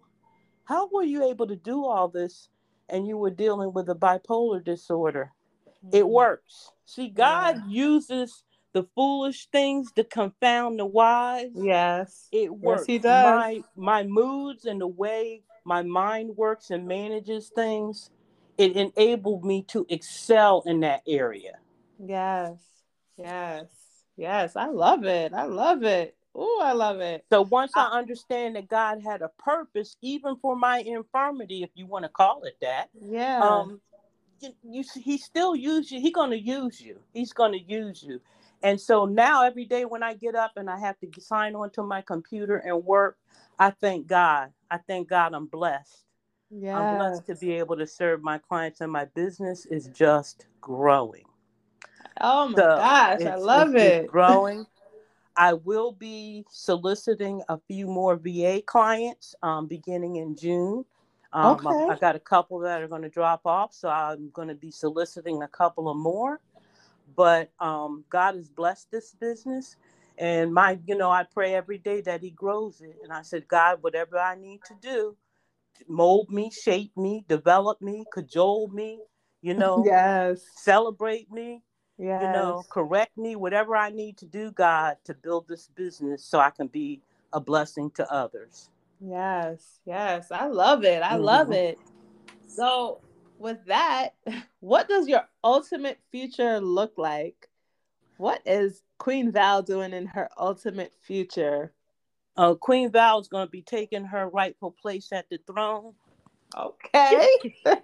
how 0.64 0.88
were 0.92 1.04
you 1.04 1.24
able 1.24 1.46
to 1.46 1.54
do 1.56 1.84
all 1.84 2.08
this 2.08 2.48
and 2.88 3.06
you 3.06 3.16
were 3.16 3.30
dealing 3.30 3.72
with 3.72 3.88
a 3.88 3.94
bipolar 3.94 4.62
disorder 4.64 5.30
mm-hmm. 5.68 5.96
it 5.96 6.08
works 6.08 6.72
see 6.84 7.08
god 7.08 7.62
yeah. 7.68 7.84
uses 7.84 8.42
the 8.76 8.86
foolish 8.94 9.48
things 9.48 9.90
to 9.92 10.04
confound 10.04 10.78
the 10.78 10.84
wise. 10.84 11.48
Yes. 11.54 12.28
It 12.30 12.52
works. 12.52 12.82
Yes, 12.82 12.86
he 12.86 12.98
does. 12.98 13.24
My 13.24 13.62
my 13.74 14.02
moods 14.02 14.66
and 14.66 14.82
the 14.82 14.86
way 14.86 15.44
my 15.66 15.82
mind 15.82 16.36
works 16.36 16.70
and 16.70 16.86
manages 16.86 17.48
things, 17.48 18.10
it 18.56 18.76
enabled 18.76 19.44
me 19.44 19.62
to 19.64 19.84
excel 19.88 20.62
in 20.66 20.80
that 20.80 21.02
area. 21.06 21.58
Yes. 21.98 22.56
Yes. 23.18 23.66
Yes. 24.16 24.56
I 24.56 24.66
love 24.66 25.04
it. 25.04 25.34
I 25.34 25.44
love 25.44 25.82
it. 25.82 26.16
Oh, 26.34 26.60
I 26.62 26.72
love 26.72 27.00
it. 27.00 27.24
So 27.30 27.42
once 27.42 27.72
I, 27.74 27.86
I 27.86 27.98
understand 27.98 28.56
that 28.56 28.68
God 28.68 29.02
had 29.02 29.22
a 29.22 29.30
purpose, 29.38 29.96
even 30.02 30.36
for 30.36 30.54
my 30.54 30.78
infirmity, 30.78 31.62
if 31.62 31.70
you 31.74 31.86
want 31.86 32.04
to 32.04 32.10
call 32.10 32.42
it 32.44 32.56
that, 32.60 32.90
yeah. 33.00 33.40
Um, 33.42 33.80
you, 34.40 34.52
you 34.62 34.84
he 35.02 35.16
still 35.16 35.56
use 35.56 35.90
you. 35.90 36.00
He's 36.00 36.12
gonna 36.12 36.36
use 36.36 36.80
you. 36.80 37.00
He's 37.14 37.32
gonna 37.32 37.56
use 37.56 38.02
you. 38.02 38.20
And 38.62 38.80
so 38.80 39.06
now 39.06 39.44
every 39.44 39.64
day 39.64 39.84
when 39.84 40.02
I 40.02 40.14
get 40.14 40.34
up 40.34 40.52
and 40.56 40.68
I 40.68 40.78
have 40.78 40.96
to 41.00 41.20
sign 41.20 41.54
on 41.54 41.70
to 41.70 41.82
my 41.82 42.02
computer 42.02 42.58
and 42.58 42.84
work, 42.84 43.16
I 43.58 43.70
thank 43.70 44.06
God. 44.06 44.52
I 44.70 44.78
thank 44.78 45.08
God 45.08 45.34
I'm 45.34 45.46
blessed. 45.46 46.04
Yeah. 46.50 46.78
I'm 46.78 46.96
blessed 46.96 47.26
to 47.26 47.34
be 47.36 47.52
able 47.52 47.76
to 47.76 47.86
serve 47.86 48.22
my 48.22 48.38
clients 48.38 48.80
and 48.80 48.92
my 48.92 49.06
business 49.06 49.66
is 49.66 49.88
just 49.88 50.46
growing. 50.60 51.24
Oh 52.20 52.48
my 52.48 52.56
so 52.56 52.76
gosh, 52.76 53.20
I 53.26 53.36
love 53.36 53.74
it. 53.74 54.06
Growing. 54.06 54.66
I 55.36 55.52
will 55.52 55.92
be 55.92 56.44
soliciting 56.50 57.42
a 57.48 57.58
few 57.68 57.86
more 57.86 58.16
VA 58.16 58.62
clients 58.64 59.34
um, 59.42 59.66
beginning 59.66 60.16
in 60.16 60.34
June. 60.34 60.84
Um, 61.32 61.66
okay. 61.66 61.86
I, 61.88 61.92
I 61.92 61.98
got 61.98 62.16
a 62.16 62.20
couple 62.20 62.58
that 62.60 62.82
are 62.82 62.88
going 62.88 63.02
to 63.02 63.10
drop 63.10 63.42
off, 63.44 63.74
so 63.74 63.90
I'm 63.90 64.30
going 64.30 64.48
to 64.48 64.54
be 64.54 64.70
soliciting 64.70 65.42
a 65.42 65.48
couple 65.48 65.90
of 65.90 65.96
more 65.96 66.40
but 67.14 67.50
um, 67.60 68.04
God 68.10 68.34
has 68.34 68.48
blessed 68.48 68.90
this 68.90 69.14
business. 69.14 69.76
And 70.18 70.52
my, 70.52 70.78
you 70.86 70.96
know, 70.96 71.10
I 71.10 71.24
pray 71.24 71.54
every 71.54 71.78
day 71.78 72.00
that 72.02 72.22
He 72.22 72.30
grows 72.30 72.80
it. 72.80 72.96
And 73.02 73.12
I 73.12 73.22
said, 73.22 73.48
God, 73.48 73.82
whatever 73.82 74.18
I 74.18 74.34
need 74.34 74.60
to 74.64 74.74
do, 74.80 75.16
mold 75.88 76.30
me, 76.30 76.50
shape 76.50 76.96
me, 76.96 77.24
develop 77.28 77.80
me, 77.82 78.04
cajole 78.12 78.68
me, 78.68 79.00
you 79.42 79.54
know, 79.62 79.82
yes, 79.86 80.42
celebrate 80.56 81.30
me, 81.30 81.62
yes. 81.98 82.22
you 82.22 82.28
know, 82.28 82.64
correct 82.70 83.16
me, 83.18 83.36
whatever 83.36 83.76
I 83.76 83.90
need 83.90 84.16
to 84.18 84.26
do, 84.26 84.50
God, 84.52 84.96
to 85.04 85.14
build 85.14 85.48
this 85.48 85.68
business 85.68 86.24
so 86.24 86.40
I 86.40 86.50
can 86.50 86.68
be 86.68 87.02
a 87.32 87.40
blessing 87.40 87.90
to 87.92 88.10
others. 88.12 88.70
Yes, 89.00 89.80
yes, 89.84 90.32
I 90.32 90.46
love 90.46 90.84
it. 90.84 91.02
I 91.02 91.12
mm-hmm. 91.12 91.22
love 91.22 91.52
it. 91.52 91.78
So 92.48 93.00
with 93.38 93.58
that, 93.66 94.10
what 94.60 94.88
does 94.88 95.08
your 95.08 95.28
ultimate 95.44 95.98
future 96.10 96.60
look 96.60 96.94
like? 96.96 97.48
What 98.18 98.42
is 98.46 98.82
Queen 98.98 99.32
Val 99.32 99.62
doing 99.62 99.92
in 99.92 100.06
her 100.06 100.28
ultimate 100.38 100.92
future? 101.02 101.72
Uh, 102.36 102.54
Queen 102.54 102.90
Val 102.90 103.20
is 103.20 103.28
going 103.28 103.46
to 103.46 103.50
be 103.50 103.62
taking 103.62 104.04
her 104.04 104.28
rightful 104.28 104.70
place 104.70 105.12
at 105.12 105.28
the 105.30 105.38
throne. 105.46 105.94
Okay. 106.56 107.28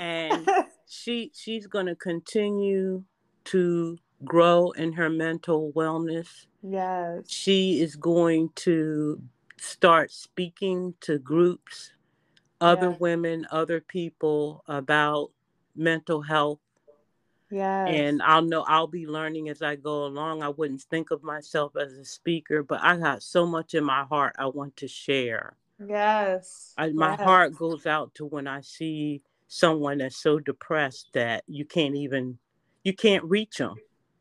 and 0.00 0.48
she 0.88 1.30
she's 1.34 1.66
going 1.66 1.86
to 1.86 1.94
continue 1.94 3.04
to 3.44 3.98
grow 4.24 4.70
in 4.72 4.92
her 4.92 5.10
mental 5.10 5.72
wellness. 5.74 6.46
Yes. 6.62 7.24
She 7.28 7.80
is 7.80 7.96
going 7.96 8.50
to 8.56 9.20
start 9.58 10.10
speaking 10.10 10.94
to 11.00 11.18
groups 11.18 11.92
other 12.60 12.90
yeah. 12.90 12.96
women, 12.98 13.46
other 13.50 13.80
people 13.80 14.64
about 14.66 15.30
mental 15.76 16.22
health. 16.22 16.60
Yeah. 17.54 17.86
And 17.86 18.20
I'll 18.20 18.42
know 18.42 18.64
I'll 18.66 18.88
be 18.88 19.06
learning 19.06 19.48
as 19.48 19.62
I 19.62 19.76
go 19.76 20.06
along. 20.06 20.42
I 20.42 20.48
wouldn't 20.48 20.82
think 20.82 21.12
of 21.12 21.22
myself 21.22 21.76
as 21.80 21.92
a 21.92 22.04
speaker, 22.04 22.64
but 22.64 22.80
I 22.82 22.96
got 22.96 23.22
so 23.22 23.46
much 23.46 23.74
in 23.74 23.84
my 23.84 24.02
heart 24.02 24.34
I 24.40 24.46
want 24.46 24.76
to 24.78 24.88
share. 24.88 25.56
Yes. 25.78 26.74
I, 26.76 26.88
my 26.88 27.10
yes. 27.10 27.20
heart 27.20 27.56
goes 27.56 27.86
out 27.86 28.12
to 28.16 28.24
when 28.26 28.48
I 28.48 28.60
see 28.62 29.22
someone 29.46 29.98
that's 29.98 30.16
so 30.16 30.40
depressed 30.40 31.10
that 31.12 31.44
you 31.46 31.64
can't 31.64 31.94
even 31.94 32.38
you 32.82 32.92
can't 32.92 33.22
reach 33.22 33.58
them. 33.58 33.76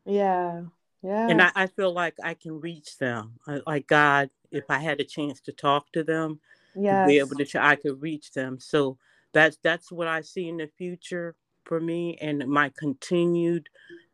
Yeah. 0.06 0.62
Yeah. 1.02 1.28
And 1.28 1.42
I, 1.42 1.52
I 1.56 1.68
feel 1.68 1.92
like 1.92 2.14
I 2.24 2.36
can 2.36 2.62
reach 2.62 3.00
them. 3.00 3.40
I, 3.48 3.62
like 3.66 3.88
God, 3.88 4.30
if 4.52 4.66
I 4.70 4.78
had 4.78 5.00
a 5.00 5.06
chance 5.06 5.42
to 5.42 5.52
talk 5.52 5.92
to 5.94 6.04
them, 6.04 6.40
yeah, 6.76 7.08
be 7.08 7.18
able 7.18 7.36
to 7.36 7.48
I 7.60 7.78
could 7.78 8.00
reach 8.00 8.32
them. 8.32 8.60
So 8.60 9.00
that's 9.32 9.58
that's 9.64 9.92
what 9.92 10.08
I 10.08 10.22
see 10.22 10.50
in 10.50 10.58
the 10.58 10.70
future 10.78 11.36
for 11.66 11.80
me 11.80 12.18
and 12.22 12.48
my 12.48 12.72
continued 12.78 13.70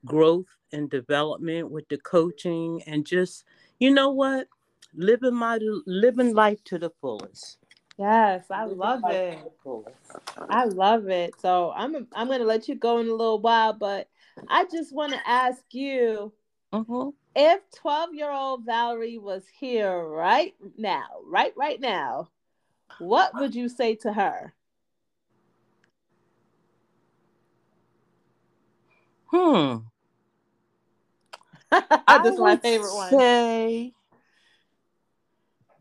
growth 0.05 0.45
and 0.71 0.89
development 0.89 1.69
with 1.71 1.87
the 1.89 1.97
coaching 1.97 2.81
and 2.85 3.05
just 3.05 3.43
you 3.79 3.91
know 3.91 4.09
what? 4.09 4.47
Living 4.93 5.35
my 5.35 5.59
living 5.85 6.33
life 6.33 6.63
to 6.65 6.79
the 6.79 6.91
fullest. 7.01 7.57
Yes 7.97 8.45
i 8.49 8.63
love 8.63 9.01
it. 9.05 9.37
i 10.49 10.65
love 10.65 11.09
it. 11.09 11.33
So 11.39 11.71
i'm 11.75 12.07
i'm 12.13 12.27
gonna 12.27 12.43
let 12.43 12.67
you 12.67 12.75
go 12.75 12.99
in 12.99 13.07
a 13.07 13.11
little 13.11 13.41
while 13.41 13.73
but 13.73 14.07
i 14.47 14.65
just 14.71 14.93
want 14.93 15.11
to 15.13 15.19
ask 15.29 15.61
you 15.71 16.31
mm-hmm. 16.73 17.09
if 17.35 17.61
12 17.75 18.13
year 18.13 18.31
old 18.31 18.65
valerie 18.65 19.17
was 19.17 19.43
here 19.47 20.01
right 20.07 20.55
now 20.77 21.07
right 21.25 21.53
right 21.57 21.81
now 21.81 22.29
what 22.99 23.33
would 23.35 23.55
you 23.55 23.69
say 23.69 23.95
to 23.95 24.13
her? 24.13 24.53
Hmm. 29.31 29.77
I 31.71 32.19
That's 32.23 32.39
my 32.39 32.57
favorite 32.57 32.95
one. 32.95 33.11
Say, 33.11 33.93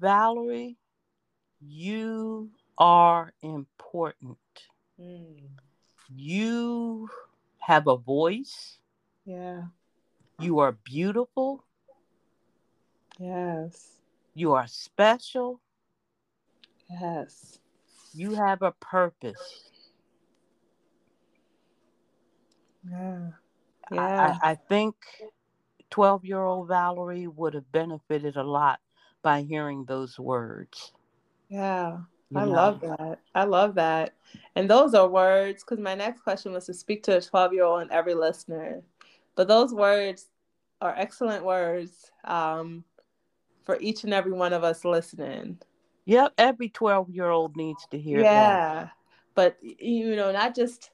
Valerie, 0.01 0.77
you 1.61 2.51
are 2.77 3.33
important. 3.43 4.39
Mm. 5.01 5.39
You 6.15 7.09
have 7.59 7.87
a 7.87 7.97
voice. 7.97 8.79
Yeah. 9.25 9.63
You 10.39 10.59
are 10.61 10.73
beautiful. 10.73 11.65
Yes. 13.19 13.97
You 14.35 14.53
are 14.53 14.67
special. 14.67 15.61
Yes. 16.91 17.59
You 18.15 18.35
have 18.35 18.63
a 18.63 18.73
purpose. 18.73 19.71
Yeah. 22.91 23.19
Yeah. 23.91 24.39
I, 24.43 24.51
I 24.51 24.55
think 24.55 24.95
12 25.91 26.25
year 26.25 26.43
old 26.43 26.69
Valerie 26.69 27.27
would 27.27 27.55
have 27.55 27.71
benefited 27.73 28.37
a 28.37 28.43
lot 28.43 28.81
by 29.23 29.43
hearing 29.43 29.85
those 29.85 30.19
words. 30.19 30.93
Yeah. 31.49 31.99
You 32.31 32.39
I 32.39 32.45
know? 32.45 32.53
love 32.53 32.81
that. 32.83 33.19
I 33.35 33.45
love 33.45 33.75
that. 33.77 34.15
And 34.55 34.69
those 34.69 34.95
are 34.95 35.09
words, 35.09 35.65
because 35.65 35.83
my 35.83 35.95
next 35.95 36.21
question 36.21 36.53
was 36.53 36.67
to 36.67 36.75
speak 36.75 37.03
to 37.05 37.17
a 37.17 37.21
12 37.21 37.55
year 37.55 37.65
old 37.65 37.83
and 37.83 37.91
every 37.91 38.15
listener. 38.15 38.83
But 39.35 39.49
those 39.49 39.73
words 39.73 40.27
are 40.81 40.95
excellent 40.97 41.45
words 41.45 42.11
um, 42.25 42.85
for 43.65 43.79
each 43.81 44.05
and 44.05 44.13
every 44.13 44.33
one 44.33 44.53
of 44.53 44.65
us 44.65 44.85
listening. 44.85 45.59
Yep, 46.05 46.35
every 46.39 46.69
12 46.69 47.11
year 47.11 47.31
old 47.31 47.57
needs 47.57 47.87
to 47.91 47.99
hear 47.99 48.21
yeah. 48.21 48.75
that. 48.75 48.91
But, 49.35 49.57
you 49.63 50.17
know, 50.17 50.33
not 50.33 50.55
just, 50.55 50.91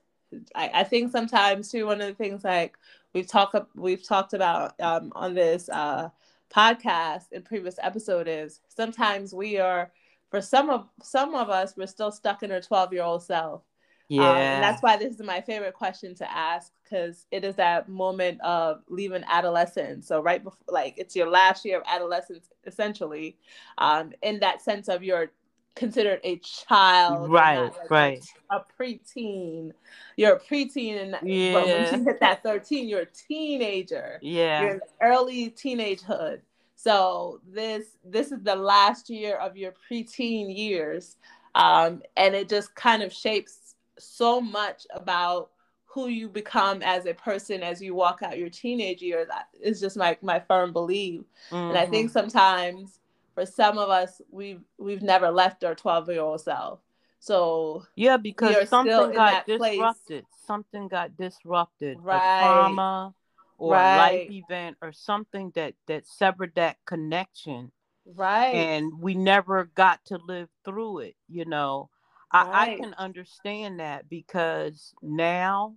I, 0.54 0.70
I 0.74 0.84
think 0.84 1.12
sometimes 1.12 1.70
too, 1.70 1.86
one 1.86 2.00
of 2.00 2.08
the 2.08 2.14
things 2.14 2.44
like 2.44 2.76
we've 3.12 3.28
talked, 3.28 3.56
we've 3.74 4.06
talked 4.06 4.34
about 4.34 4.78
um, 4.80 5.12
on 5.14 5.34
this 5.34 5.68
uh, 5.68 6.10
podcast 6.54 7.32
in 7.32 7.42
previous 7.42 7.76
episode 7.82 8.28
is 8.28 8.60
sometimes 8.68 9.34
we 9.34 9.58
are, 9.58 9.90
for 10.30 10.40
some 10.40 10.70
of, 10.70 10.88
some 11.02 11.34
of 11.34 11.50
us, 11.50 11.74
we're 11.76 11.86
still 11.86 12.10
stuck 12.10 12.42
in 12.42 12.52
our 12.52 12.60
12 12.60 12.92
year 12.92 13.02
old 13.02 13.22
self. 13.22 13.62
Yeah. 14.08 14.30
Um, 14.30 14.36
and 14.36 14.62
that's 14.62 14.82
why 14.82 14.96
this 14.96 15.14
is 15.14 15.22
my 15.22 15.40
favorite 15.40 15.74
question 15.74 16.14
to 16.16 16.30
ask 16.30 16.72
because 16.82 17.26
it 17.30 17.44
is 17.44 17.56
that 17.56 17.88
moment 17.88 18.40
of 18.42 18.82
leaving 18.88 19.24
adolescence. 19.26 20.06
So 20.06 20.20
right 20.20 20.44
before, 20.44 20.66
like 20.68 20.94
it's 20.98 21.16
your 21.16 21.28
last 21.28 21.64
year 21.64 21.78
of 21.78 21.84
adolescence, 21.86 22.50
essentially, 22.66 23.38
um, 23.78 24.12
in 24.22 24.40
that 24.40 24.60
sense 24.60 24.88
of 24.88 25.02
you're 25.02 25.30
considered 25.74 26.20
a 26.24 26.38
child, 26.38 27.30
right? 27.30 27.64
Like 27.64 27.90
right. 27.90 28.24
A, 28.50 28.56
a 28.56 28.64
preteen. 28.78 29.72
You're 30.16 30.36
a 30.36 30.40
preteen, 30.40 31.02
and 31.02 31.28
yeah. 31.28 31.54
when 31.54 31.68
you 31.68 32.04
hit 32.04 32.20
that 32.20 32.42
thirteen, 32.42 32.88
you're 32.88 33.02
a 33.02 33.06
teenager. 33.06 34.18
Yeah. 34.22 34.62
You're 34.62 34.70
in 34.74 34.80
early 35.02 35.50
teenagehood. 35.50 36.40
So 36.76 37.40
this 37.48 37.96
this 38.04 38.32
is 38.32 38.42
the 38.42 38.56
last 38.56 39.10
year 39.10 39.36
of 39.36 39.56
your 39.56 39.72
preteen 39.90 40.54
years, 40.56 41.16
um, 41.54 42.02
and 42.16 42.34
it 42.34 42.48
just 42.48 42.74
kind 42.74 43.02
of 43.02 43.12
shapes 43.12 43.74
so 43.98 44.40
much 44.40 44.86
about 44.94 45.50
who 45.86 46.08
you 46.08 46.28
become 46.28 46.82
as 46.82 47.06
a 47.06 47.14
person 47.14 47.62
as 47.62 47.80
you 47.80 47.94
walk 47.94 48.20
out 48.22 48.36
your 48.36 48.50
teenage 48.50 49.00
years 49.00 49.28
is 49.62 49.80
just 49.80 49.96
my 49.96 50.16
my 50.22 50.40
firm 50.40 50.72
belief. 50.72 51.22
Mm-hmm. 51.50 51.70
And 51.70 51.78
I 51.78 51.86
think 51.86 52.10
mm-hmm. 52.10 52.18
sometimes 52.18 52.98
for 53.34 53.46
some 53.46 53.78
of 53.78 53.90
us 53.90 54.20
we've 54.30 54.62
we've 54.78 55.02
never 55.02 55.30
left 55.30 55.64
our 55.64 55.74
12 55.74 56.08
year 56.10 56.20
old 56.20 56.40
self. 56.40 56.80
So 57.20 57.84
yeah, 57.96 58.16
because 58.16 58.68
something 58.68 59.12
got 59.12 59.46
disrupted. 59.46 60.24
Place. 60.24 60.46
Something 60.46 60.88
got 60.88 61.16
disrupted. 61.16 61.98
Right. 62.00 62.40
The 62.40 62.44
trauma, 62.44 63.14
or 63.58 63.72
right. 63.72 63.94
a 63.94 63.96
life 63.96 64.30
event 64.30 64.76
or 64.82 64.92
something 64.92 65.52
that 65.54 65.74
that 65.86 66.06
severed 66.06 66.52
that 66.56 66.76
connection 66.86 67.70
right 68.14 68.54
and 68.54 68.92
we 69.00 69.14
never 69.14 69.70
got 69.74 70.04
to 70.04 70.18
live 70.26 70.48
through 70.64 70.98
it 70.98 71.16
you 71.28 71.44
know 71.44 71.88
right. 72.32 72.46
I, 72.46 72.72
I 72.72 72.76
can 72.76 72.94
understand 72.94 73.80
that 73.80 74.08
because 74.08 74.92
now 75.02 75.76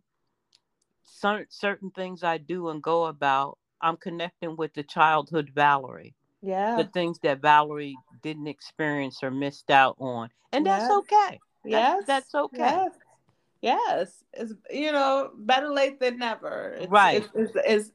certain 1.03 1.47
certain 1.49 1.91
things 1.91 2.23
i 2.23 2.37
do 2.37 2.69
and 2.69 2.83
go 2.83 3.05
about 3.05 3.57
i'm 3.81 3.97
connecting 3.97 4.57
with 4.57 4.73
the 4.73 4.83
childhood 4.83 5.51
valerie 5.53 6.15
yeah 6.41 6.75
the 6.77 6.89
things 6.93 7.17
that 7.23 7.41
valerie 7.41 7.95
didn't 8.21 8.47
experience 8.47 9.19
or 9.23 9.31
missed 9.31 9.69
out 9.69 9.95
on 9.99 10.29
and 10.51 10.65
that's 10.65 10.83
yes. 10.83 10.91
okay 10.91 11.39
yes 11.65 12.03
that's, 12.05 12.31
that's 12.31 12.35
okay 12.35 12.57
yes. 12.57 12.91
Yes, 13.59 14.23
it's 14.33 14.53
you 14.69 14.91
know 14.91 15.31
better 15.35 15.69
late 15.69 15.99
than 15.99 16.19
never. 16.19 16.75
It's, 16.79 16.91
right. 16.91 17.23
It's, 17.23 17.29
it's, 17.33 17.51
it's, 17.65 17.91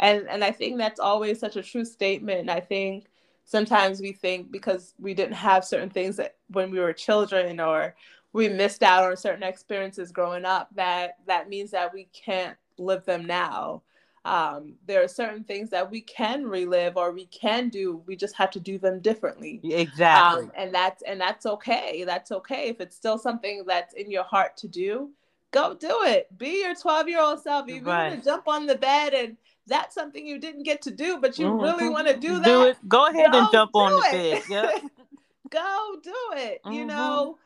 and 0.00 0.28
and 0.28 0.42
I 0.42 0.50
think 0.50 0.76
that's 0.76 0.98
always 0.98 1.38
such 1.38 1.54
a 1.54 1.62
true 1.62 1.84
statement. 1.84 2.40
And 2.40 2.50
I 2.50 2.58
think 2.58 3.06
sometimes 3.44 4.00
we 4.00 4.12
think 4.12 4.50
because 4.50 4.94
we 4.98 5.14
didn't 5.14 5.34
have 5.34 5.64
certain 5.64 5.90
things 5.90 6.16
that 6.16 6.36
when 6.48 6.70
we 6.70 6.80
were 6.80 6.92
children 6.92 7.60
or 7.60 7.94
we 8.32 8.48
missed 8.48 8.82
out 8.82 9.08
on 9.08 9.16
certain 9.16 9.42
experiences 9.44 10.10
growing 10.10 10.44
up 10.44 10.68
that 10.74 11.18
that 11.26 11.48
means 11.48 11.70
that 11.70 11.92
we 11.92 12.08
can't 12.12 12.56
live 12.78 13.04
them 13.04 13.24
now 13.24 13.82
um, 14.24 14.74
there 14.86 15.02
are 15.02 15.08
certain 15.08 15.44
things 15.44 15.68
that 15.70 15.90
we 15.90 16.00
can 16.00 16.46
relive 16.46 16.96
or 16.96 17.12
we 17.12 17.26
can 17.26 17.68
do 17.68 18.02
we 18.06 18.16
just 18.16 18.34
have 18.34 18.50
to 18.50 18.60
do 18.60 18.78
them 18.78 19.00
differently 19.00 19.60
exactly 19.62 20.44
um, 20.44 20.52
and 20.56 20.74
that's 20.74 21.02
and 21.02 21.20
that's 21.20 21.44
okay 21.46 22.04
that's 22.04 22.32
okay 22.32 22.68
if 22.68 22.80
it's 22.80 22.96
still 22.96 23.18
something 23.18 23.64
that's 23.66 23.94
in 23.94 24.10
your 24.10 24.24
heart 24.24 24.56
to 24.56 24.68
do 24.68 25.10
go 25.50 25.74
do 25.74 26.02
it 26.04 26.26
be 26.38 26.62
your 26.62 26.74
12 26.74 27.08
year 27.08 27.20
old 27.20 27.40
self 27.40 27.68
if 27.68 27.74
you 27.74 27.82
right. 27.82 28.08
want 28.08 28.22
to 28.22 28.24
jump 28.24 28.48
on 28.48 28.66
the 28.66 28.76
bed 28.76 29.12
and 29.12 29.36
that's 29.66 29.94
something 29.94 30.26
you 30.26 30.38
didn't 30.38 30.62
get 30.62 30.80
to 30.82 30.90
do 30.90 31.18
but 31.20 31.38
you 31.38 31.46
mm-hmm. 31.46 31.62
really 31.62 31.88
want 31.88 32.06
to 32.06 32.16
do 32.16 32.34
that 32.38 32.44
do 32.44 32.62
it 32.64 32.76
go 32.88 33.06
ahead 33.06 33.30
go 33.30 33.40
and 33.40 33.48
jump 33.52 33.70
on 33.74 33.92
it. 33.92 34.10
the 34.10 34.16
bed 34.16 34.42
yep. 34.48 34.82
go 35.50 35.96
do 36.02 36.14
it 36.32 36.60
mm-hmm. 36.64 36.72
you 36.72 36.84
know 36.86 37.38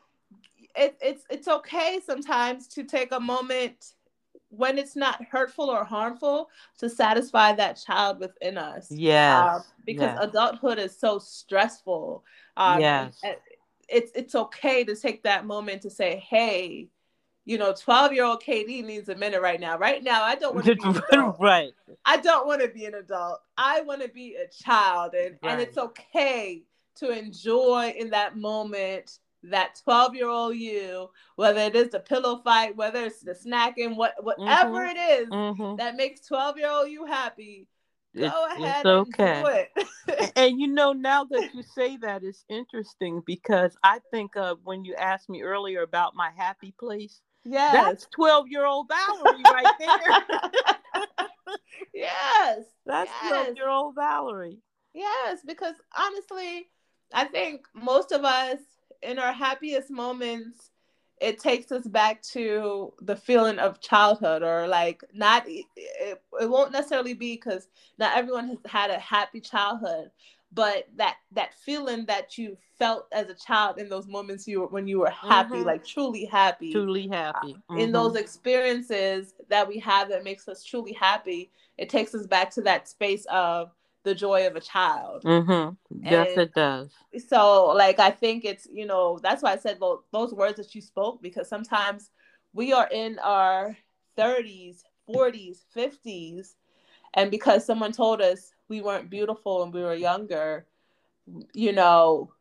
it, 0.75 0.97
it's 1.01 1.23
it's 1.29 1.47
okay 1.47 1.99
sometimes 2.05 2.67
to 2.67 2.83
take 2.83 3.11
a 3.11 3.19
moment 3.19 3.93
when 4.49 4.77
it's 4.77 4.95
not 4.95 5.23
hurtful 5.25 5.69
or 5.69 5.83
harmful 5.83 6.49
to 6.79 6.89
satisfy 6.89 7.53
that 7.53 7.81
child 7.85 8.19
within 8.19 8.57
us. 8.57 8.87
Yeah. 8.91 9.55
Um, 9.55 9.63
because 9.85 10.15
yes. 10.15 10.19
adulthood 10.21 10.79
is 10.79 10.97
so 10.97 11.19
stressful. 11.19 12.23
Um, 12.57 12.79
yes. 12.79 13.21
It's 13.87 14.11
it's 14.13 14.35
okay 14.35 14.83
to 14.83 14.95
take 14.95 15.23
that 15.23 15.45
moment 15.45 15.81
to 15.83 15.89
say, 15.89 16.23
hey, 16.29 16.89
you 17.45 17.57
know, 17.57 17.73
12 17.73 18.13
year 18.13 18.25
old 18.25 18.43
KD 18.43 18.85
needs 18.85 19.09
a 19.09 19.15
minute 19.15 19.41
right 19.41 19.59
now. 19.59 19.77
Right 19.77 20.03
now, 20.03 20.23
I 20.23 20.35
don't 20.35 20.53
want 20.53 20.67
to 20.67 20.75
be 20.75 21.17
right. 21.39 21.71
I 22.05 22.17
don't 22.17 22.45
want 22.45 22.61
to 22.61 22.67
be 22.67 22.85
an 22.85 22.93
adult. 22.93 23.39
I 23.57 23.81
want 23.81 24.03
to 24.03 24.09
be 24.09 24.35
a 24.35 24.47
child, 24.47 25.15
and 25.15 25.37
right. 25.41 25.51
and 25.53 25.61
it's 25.61 25.77
okay 25.77 26.63
to 26.97 27.09
enjoy 27.09 27.93
in 27.97 28.11
that 28.11 28.37
moment 28.37 29.17
that 29.43 29.79
12 29.83 30.15
year 30.15 30.27
old 30.27 30.55
you, 30.55 31.09
whether 31.35 31.61
it 31.61 31.75
is 31.75 31.89
the 31.89 31.99
pillow 31.99 32.41
fight, 32.43 32.75
whether 32.75 33.05
it's 33.05 33.21
the 33.21 33.33
snacking, 33.33 33.95
what 33.95 34.13
whatever 34.23 34.85
mm-hmm. 34.85 34.97
it 34.97 35.21
is 35.21 35.29
mm-hmm. 35.29 35.75
that 35.77 35.95
makes 35.95 36.25
12 36.27 36.57
year 36.57 36.69
old 36.69 36.89
you 36.89 37.05
happy, 37.05 37.67
go 38.15 38.25
it's, 38.25 38.61
ahead 38.61 38.85
it's 38.85 38.85
okay. 38.85 39.23
and 39.23 39.45
do 39.45 39.51
it. 39.51 40.31
and 40.35 40.59
you 40.59 40.67
know, 40.67 40.93
now 40.93 41.23
that 41.25 41.53
you 41.53 41.63
say 41.63 41.97
that, 41.97 42.23
it's 42.23 42.43
interesting 42.49 43.21
because 43.25 43.75
I 43.83 43.99
think 44.11 44.35
of 44.35 44.59
when 44.63 44.85
you 44.85 44.95
asked 44.95 45.29
me 45.29 45.41
earlier 45.41 45.81
about 45.81 46.15
my 46.15 46.31
happy 46.35 46.73
place. 46.79 47.21
Yes. 47.45 47.73
That's 47.73 48.07
12 48.15 48.47
year 48.49 48.65
old 48.65 48.89
Valerie 48.89 49.41
right 49.45 49.75
there. 49.79 51.07
yes. 51.93 52.59
That's 52.85 53.11
12 53.27 53.47
yes. 53.47 53.55
year 53.55 53.69
old 53.69 53.95
Valerie. 53.95 54.59
Yes, 54.93 55.39
because 55.45 55.75
honestly, 55.97 56.67
I 57.13 57.25
think 57.25 57.61
most 57.73 58.11
of 58.11 58.25
us 58.25 58.57
in 59.01 59.19
our 59.19 59.33
happiest 59.33 59.89
moments, 59.89 60.71
it 61.21 61.39
takes 61.39 61.71
us 61.71 61.85
back 61.85 62.21
to 62.21 62.93
the 63.01 63.15
feeling 63.15 63.59
of 63.59 63.81
childhood 63.81 64.41
or 64.41 64.67
like 64.67 65.03
not 65.13 65.43
it, 65.47 65.65
it 65.75 66.49
won't 66.49 66.71
necessarily 66.71 67.13
be 67.13 67.35
because 67.35 67.67
not 67.97 68.17
everyone 68.17 68.47
has 68.47 68.57
had 68.65 68.89
a 68.89 68.99
happy 68.99 69.41
childhood 69.41 70.09
but 70.51 70.87
that 70.95 71.17
that 71.31 71.53
feeling 71.53 72.05
that 72.05 72.37
you 72.37 72.57
felt 72.79 73.07
as 73.11 73.29
a 73.29 73.35
child 73.35 73.77
in 73.77 73.89
those 73.89 74.07
moments 74.07 74.47
you 74.47 74.61
were 74.61 74.67
when 74.67 74.87
you 74.87 74.99
were 74.99 75.09
happy 75.09 75.55
mm-hmm. 75.55 75.65
like 75.65 75.85
truly 75.85 76.25
happy 76.25 76.71
truly 76.71 77.07
happy 77.07 77.53
mm-hmm. 77.53 77.79
in 77.79 77.91
those 77.91 78.15
experiences 78.15 79.33
that 79.49 79.67
we 79.67 79.77
have 79.77 80.09
that 80.09 80.23
makes 80.23 80.47
us 80.47 80.63
truly 80.63 80.93
happy 80.93 81.51
it 81.77 81.89
takes 81.89 82.15
us 82.15 82.25
back 82.25 82.49
to 82.49 82.61
that 82.61 82.87
space 82.87 83.25
of 83.29 83.71
the 84.03 84.15
joy 84.15 84.47
of 84.47 84.55
a 84.55 84.61
child. 84.61 85.23
Mm-hmm. 85.23 85.75
Yes, 86.03 86.29
and 86.31 86.41
it 86.41 86.53
does. 86.53 86.91
So, 87.27 87.67
like, 87.67 87.99
I 87.99 88.11
think 88.11 88.45
it's, 88.45 88.67
you 88.71 88.85
know, 88.85 89.19
that's 89.21 89.43
why 89.43 89.53
I 89.53 89.57
said 89.57 89.77
well, 89.79 90.03
those 90.11 90.33
words 90.33 90.57
that 90.57 90.73
you 90.73 90.81
spoke, 90.81 91.21
because 91.21 91.47
sometimes 91.47 92.11
we 92.53 92.73
are 92.73 92.87
in 92.91 93.19
our 93.19 93.77
30s, 94.17 94.83
40s, 95.09 95.65
50s, 95.75 96.55
and 97.13 97.31
because 97.31 97.65
someone 97.65 97.91
told 97.91 98.21
us 98.21 98.53
we 98.67 98.81
weren't 98.81 99.09
beautiful 99.09 99.61
when 99.61 99.71
we 99.71 99.81
were 99.81 99.95
younger, 99.95 100.65
you 101.53 101.73
know, 101.73 102.31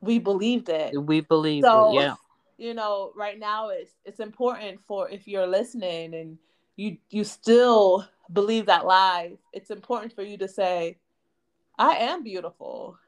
we 0.00 0.18
believed 0.18 0.68
it. 0.68 0.96
We 0.96 1.20
believed 1.20 1.66
so, 1.66 1.92
it, 1.92 1.94
yeah. 1.94 2.14
You 2.56 2.74
know, 2.74 3.12
right 3.14 3.38
now 3.38 3.68
it's 3.68 3.92
it's 4.04 4.18
important 4.18 4.80
for 4.86 5.08
if 5.08 5.28
you're 5.28 5.46
listening 5.46 6.14
and 6.14 6.38
you 6.76 6.98
you 7.10 7.22
still 7.22 8.04
believe 8.32 8.66
that 8.66 8.86
lie, 8.86 9.38
it's 9.52 9.70
important 9.70 10.14
for 10.14 10.22
you 10.22 10.38
to 10.38 10.48
say, 10.48 10.98
I 11.78 11.96
am 11.96 12.22
beautiful. 12.24 12.98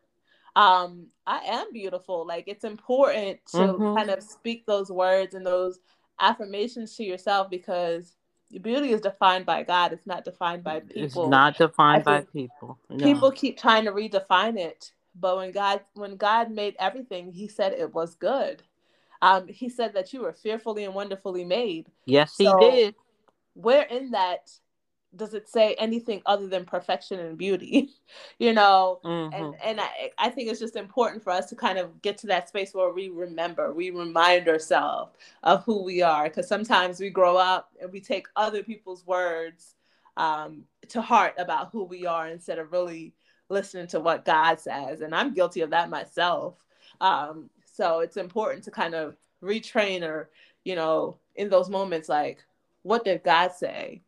Um, 0.56 1.06
I 1.26 1.38
am 1.46 1.72
beautiful. 1.72 2.26
Like 2.26 2.44
it's 2.46 2.64
important 2.64 3.40
to 3.52 3.58
mm-hmm. 3.58 3.96
kind 3.96 4.10
of 4.10 4.22
speak 4.22 4.66
those 4.66 4.90
words 4.90 5.34
and 5.34 5.46
those 5.46 5.78
affirmations 6.20 6.96
to 6.96 7.04
yourself 7.04 7.50
because 7.50 8.16
beauty 8.62 8.90
is 8.90 9.00
defined 9.00 9.46
by 9.46 9.62
God. 9.62 9.92
It's 9.92 10.06
not 10.06 10.24
defined 10.24 10.64
by 10.64 10.80
people. 10.80 11.02
It's 11.24 11.30
not 11.30 11.56
defined 11.56 12.04
by 12.04 12.22
people. 12.32 12.78
No. 12.88 13.04
People 13.04 13.30
keep 13.30 13.58
trying 13.58 13.84
to 13.84 13.92
redefine 13.92 14.58
it, 14.58 14.92
but 15.18 15.36
when 15.36 15.52
God 15.52 15.82
when 15.94 16.16
God 16.16 16.50
made 16.50 16.74
everything, 16.78 17.32
He 17.32 17.48
said 17.48 17.72
it 17.72 17.94
was 17.94 18.14
good. 18.14 18.62
Um, 19.22 19.48
he 19.48 19.68
said 19.68 19.92
that 19.94 20.14
you 20.14 20.22
were 20.22 20.32
fearfully 20.32 20.84
and 20.84 20.94
wonderfully 20.94 21.44
made. 21.44 21.88
Yes, 22.06 22.32
so 22.36 22.58
He 22.58 22.70
did. 22.70 22.94
Where 23.54 23.82
in 23.82 24.12
that 24.12 24.50
does 25.16 25.34
it 25.34 25.48
say 25.48 25.74
anything 25.74 26.22
other 26.26 26.46
than 26.46 26.64
perfection 26.64 27.18
and 27.18 27.36
beauty 27.36 27.90
you 28.38 28.52
know? 28.52 29.00
Mm-hmm. 29.04 29.34
and 29.34 29.54
and 29.62 29.80
I, 29.80 30.10
I 30.18 30.30
think 30.30 30.50
it's 30.50 30.60
just 30.60 30.76
important 30.76 31.22
for 31.22 31.30
us 31.30 31.46
to 31.46 31.56
kind 31.56 31.78
of 31.78 32.00
get 32.02 32.18
to 32.18 32.26
that 32.28 32.48
space 32.48 32.74
where 32.74 32.92
we 32.92 33.08
remember 33.08 33.72
we 33.72 33.90
remind 33.90 34.48
ourselves 34.48 35.12
of 35.42 35.64
who 35.64 35.82
we 35.82 36.02
are. 36.02 36.24
Because 36.24 36.48
sometimes 36.48 37.00
we 37.00 37.10
grow 37.10 37.36
up 37.36 37.70
and 37.80 37.92
we 37.92 38.00
take 38.00 38.26
other 38.36 38.62
people's 38.62 39.06
words 39.06 39.74
um, 40.16 40.64
to 40.88 41.00
heart 41.00 41.34
about 41.38 41.70
who 41.70 41.84
we 41.84 42.06
are 42.06 42.28
instead 42.28 42.58
of 42.58 42.72
really 42.72 43.14
listening 43.48 43.86
to 43.88 44.00
what 44.00 44.24
god 44.24 44.60
says. 44.60 45.00
And 45.00 45.14
i'm 45.14 45.34
guilty 45.34 45.60
of 45.62 45.70
that 45.70 45.90
myself. 45.90 46.54
Um, 47.00 47.50
so 47.64 48.00
it's 48.00 48.16
important 48.16 48.64
to 48.64 48.70
kind 48.70 48.94
of 48.94 49.16
retrain 49.42 50.02
or 50.02 50.30
you 50.64 50.76
know 50.76 51.16
in 51.36 51.48
those 51.48 51.70
moments 51.70 52.08
like 52.08 52.44
what 52.82 53.04
did 53.04 53.22
god 53.22 53.52
say 53.52 54.02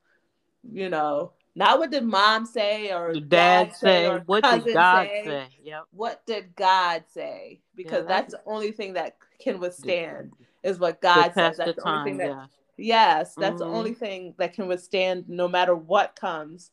you 0.70 0.88
know, 0.88 1.33
not 1.55 1.79
what 1.79 1.90
did 1.90 2.05
mom 2.05 2.46
say 2.46 2.92
or 2.92 3.12
dad, 3.12 3.29
dad 3.29 3.77
say, 3.77 4.07
or 4.07 4.20
what 4.27 4.42
did 4.42 4.75
God 4.75 5.07
say. 5.07 5.22
say. 5.25 5.46
Yep. 5.62 5.85
What 5.90 6.27
did 6.27 6.57
God 6.57 7.05
say? 7.12 7.61
Because 7.75 8.03
yeah, 8.03 8.09
that's, 8.09 8.33
that's, 8.33 8.44
the 8.44 8.51
only 8.51 8.72
thing 8.72 8.94
that 8.94 9.16
can 9.40 9.61
withstand 9.61 10.33
is 10.62 10.79
what 10.79 11.01
God 11.03 11.33
says. 11.35 11.57
That's 11.59 11.77
the, 11.77 11.88
only 11.88 12.11
thing 12.11 12.18
that 12.18 12.29
yeah. 12.29 12.46
yes, 12.77 13.35
that's 13.35 13.61
mm-hmm. 13.61 13.70
the 13.70 13.77
only 13.77 13.94
thing 13.94 14.35
that 14.38 14.55
can 14.55 14.66
withstand 14.66 15.29
no 15.29 15.46
matter 15.46 15.75
what 15.75 16.16
comes. 16.16 16.70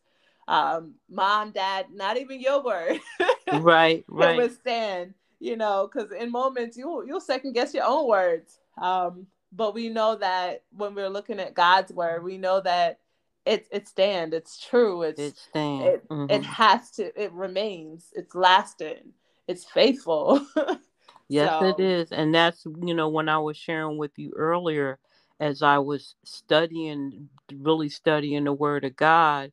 Um, 0.47 0.95
mom, 1.09 1.51
dad, 1.51 1.87
not 1.93 2.17
even 2.17 2.39
your 2.39 2.63
word. 2.63 2.99
right, 3.53 4.03
right. 4.07 4.37
Withstand, 4.37 5.13
you 5.39 5.57
know, 5.57 5.89
because 5.91 6.11
in 6.11 6.31
moments 6.31 6.77
you 6.77 7.03
you'll 7.05 7.19
second 7.19 7.53
guess 7.53 7.73
your 7.73 7.85
own 7.85 8.07
words. 8.07 8.59
Um, 8.81 9.27
but 9.51 9.73
we 9.73 9.89
know 9.89 10.15
that 10.15 10.63
when 10.71 10.95
we're 10.95 11.09
looking 11.09 11.39
at 11.39 11.53
God's 11.53 11.91
word, 11.91 12.23
we 12.23 12.37
know 12.37 12.61
that 12.61 12.99
it 13.45 13.67
it 13.71 13.87
stand 13.87 14.33
it's 14.33 14.59
true 14.59 15.03
it's 15.03 15.19
it 15.19 15.37
stand 15.37 15.83
it, 15.83 16.09
mm-hmm. 16.09 16.29
it 16.29 16.43
has 16.43 16.91
to 16.91 17.21
it 17.21 17.31
remains 17.33 18.07
it's 18.13 18.35
lasting 18.35 19.13
it's 19.47 19.65
faithful 19.65 20.45
yes 21.29 21.49
so. 21.59 21.67
it 21.67 21.79
is 21.79 22.11
and 22.11 22.33
that's 22.33 22.65
you 22.83 22.93
know 22.93 23.09
when 23.09 23.29
i 23.29 23.37
was 23.37 23.57
sharing 23.57 23.97
with 23.97 24.11
you 24.17 24.31
earlier 24.35 24.99
as 25.39 25.61
i 25.61 25.77
was 25.77 26.15
studying 26.23 27.29
really 27.53 27.89
studying 27.89 28.43
the 28.43 28.53
word 28.53 28.83
of 28.83 28.95
god 28.95 29.51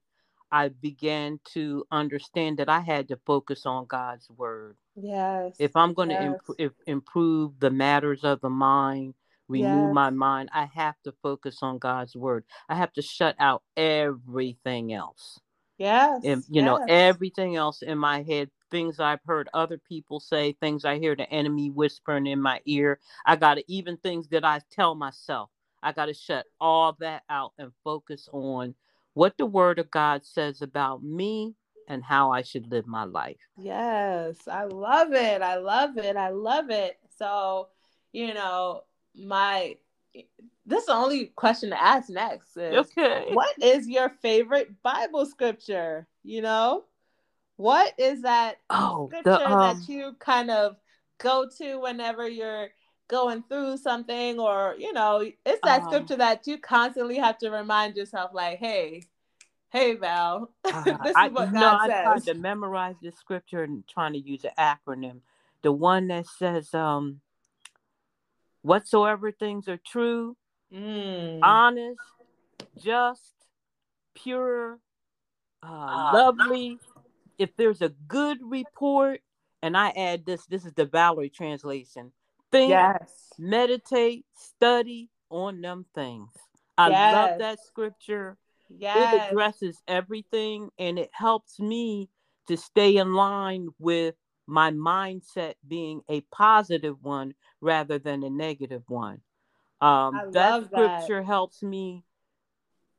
i 0.51 0.69
began 0.69 1.39
to 1.45 1.85
understand 1.91 2.59
that 2.59 2.69
i 2.69 2.81
had 2.81 3.09
to 3.09 3.19
focus 3.25 3.67
on 3.67 3.87
god's 3.87 4.29
word 4.37 4.77
yes 4.97 5.55
if 5.59 5.75
i'm 5.77 5.95
going 5.95 6.09
to 6.09 6.15
yes. 6.15 6.57
imp- 6.59 6.75
improve 6.87 7.53
the 7.61 7.71
matters 7.71 8.25
of 8.25 8.41
the 8.41 8.51
mind 8.51 9.15
renew 9.49 9.87
yes. 9.87 9.95
my 9.95 10.11
mind. 10.11 10.51
I 10.53 10.69
have 10.75 10.97
to 11.05 11.13
focus 11.23 11.59
on 11.63 11.79
God's 11.79 12.17
word. 12.17 12.45
I 12.69 12.75
have 12.75 12.93
to 12.95 13.03
shut 13.03 13.37
out 13.39 13.63
everything 13.77 14.93
else. 14.93 15.41
Yes. 15.79 16.23
And, 16.25 16.43
you 16.49 16.63
yes. 16.63 16.65
know, 16.65 16.85
everything 16.89 17.57
else 17.57 17.83
in 17.83 17.99
my 17.99 18.23
head, 18.23 18.51
things 18.71 18.99
I've 18.99 19.21
heard 19.27 19.49
other 19.53 19.79
people 19.79 20.21
say, 20.21 20.53
things 20.53 20.85
I 20.85 20.99
hear 20.99 21.15
the 21.15 21.31
enemy 21.31 21.71
whispering 21.71 22.27
in 22.27 22.41
my 22.41 22.61
ear. 22.65 22.99
I 23.25 23.37
got 23.37 23.55
to, 23.55 23.65
even 23.73 23.97
things 23.99 24.29
that 24.29 24.45
I 24.45 24.61
tell 24.71 24.95
myself, 24.95 25.51
I 25.83 25.93
got 25.93 26.07
to 26.07 26.15
shut 26.15 26.47
all 26.61 26.97
that 27.01 27.23
out 27.29 27.53
and 27.59 27.73
focus 27.85 28.29
on 28.33 28.75
what 29.15 29.37
the 29.39 29.47
word 29.47 29.79
of 29.79 29.91
God 29.91 30.25
says 30.25 30.63
about 30.63 31.03
me 31.03 31.55
and 31.89 32.03
how 32.03 32.33
I 32.33 32.43
should 32.43 32.71
live 32.71 32.87
my 32.87 33.05
life. 33.05 33.37
Yes, 33.57 34.37
I 34.49 34.65
love 34.65 35.13
it. 35.13 35.43
I 35.43 35.57
love 35.57 35.97
it. 35.99 36.17
I 36.17 36.31
love 36.31 36.71
it. 36.71 36.99
So, 37.17 37.69
you 38.13 38.35
know, 38.35 38.83
my 39.17 39.77
this 40.67 40.81
is 40.81 40.87
the 40.87 40.93
only 40.93 41.27
question 41.27 41.71
to 41.71 41.81
ask 41.81 42.09
next 42.11 42.57
is 42.57 42.75
okay. 42.75 43.29
what 43.33 43.55
is 43.63 43.89
your 43.89 44.11
favorite 44.21 44.71
Bible 44.83 45.27
scripture? 45.27 46.07
You 46.25 46.43
know? 46.43 46.85
What 47.57 47.95
is 47.99 48.23
that 48.23 48.57
oh, 48.69 49.09
scripture 49.09 49.31
the, 49.31 49.51
um... 49.51 49.79
that 49.79 49.89
you 49.89 50.17
kind 50.19 50.51
of 50.51 50.77
go 51.19 51.49
to 51.59 51.79
whenever 51.79 52.29
you're 52.29 52.69
going 53.09 53.45
through 53.49 53.77
something 53.77 54.39
or 54.41 54.75
you 54.79 54.93
know 54.93 55.21
it's 55.21 55.61
that 55.63 55.83
um, 55.83 55.89
scripture 55.89 56.17
that 56.17 56.45
you 56.47 56.59
constantly 56.59 57.17
have 57.17 57.39
to 57.39 57.51
remind 57.51 57.97
yourself 57.97 58.33
like 58.35 58.59
hey 58.59 59.01
hey 59.71 59.95
val 59.95 60.51
uh, 60.65 60.83
this 60.85 61.11
is 61.11 61.17
I, 61.17 61.29
what 61.29 61.53
no, 61.53 61.61
god 61.61 61.89
I 61.89 62.15
says 62.15 62.25
tried 62.25 62.35
to 62.35 62.41
memorize 62.41 62.97
this 63.01 63.15
scripture 63.15 63.63
and 63.63 63.87
trying 63.87 64.15
to 64.15 64.19
use 64.19 64.45
an 64.45 64.51
acronym 64.59 65.21
the 65.63 65.71
one 65.71 66.09
that 66.09 66.27
says 66.27 66.75
um 66.75 67.21
whatsoever 68.67 69.31
things 69.31 69.69
are 69.69 69.79
true 69.87 70.37
mm. 70.75 71.39
honest 71.41 72.01
just 72.77 73.33
pure 74.17 74.81
uh, 75.63 75.67
uh, 75.67 76.11
lovely 76.13 76.77
if 77.39 77.55
there's 77.57 77.81
a 77.81 77.91
good 78.09 78.39
report 78.43 79.21
and 79.63 79.77
i 79.77 79.91
add 79.91 80.27
this 80.27 80.45
this 80.47 80.65
is 80.65 80.73
the 80.73 80.85
valerie 80.85 81.31
translation 81.31 82.11
think 82.51 82.71
yes 82.71 83.33
meditate 83.39 84.25
study 84.37 85.11
on 85.31 85.61
them 85.61 85.87
things 85.95 86.31
i 86.77 86.89
yes. 86.89 87.15
love 87.15 87.39
that 87.39 87.65
scripture 87.65 88.37
yes. 88.69 89.15
it 89.15 89.31
addresses 89.31 89.81
everything 89.87 90.71
and 90.77 90.99
it 90.99 91.11
helps 91.13 91.61
me 91.61 92.09
to 92.49 92.57
stay 92.57 92.97
in 92.97 93.15
line 93.15 93.69
with 93.79 94.17
my 94.47 94.71
mindset 94.71 95.55
being 95.67 96.03
a 96.09 96.21
positive 96.33 96.97
one 97.03 97.35
rather 97.61 97.99
than 97.99 98.23
a 98.23 98.31
negative 98.31 98.83
one. 98.89 99.21
Um, 99.81 100.31
that 100.33 100.67
scripture 100.67 101.21
that. 101.21 101.27
helps 101.27 101.63
me 101.63 102.05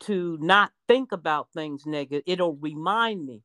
to 0.01 0.37
not 0.39 0.71
think 0.87 1.11
about 1.11 1.49
things 1.53 1.85
negative. 1.85 2.23
It'll 2.27 2.55
remind 2.55 3.25
me, 3.25 3.43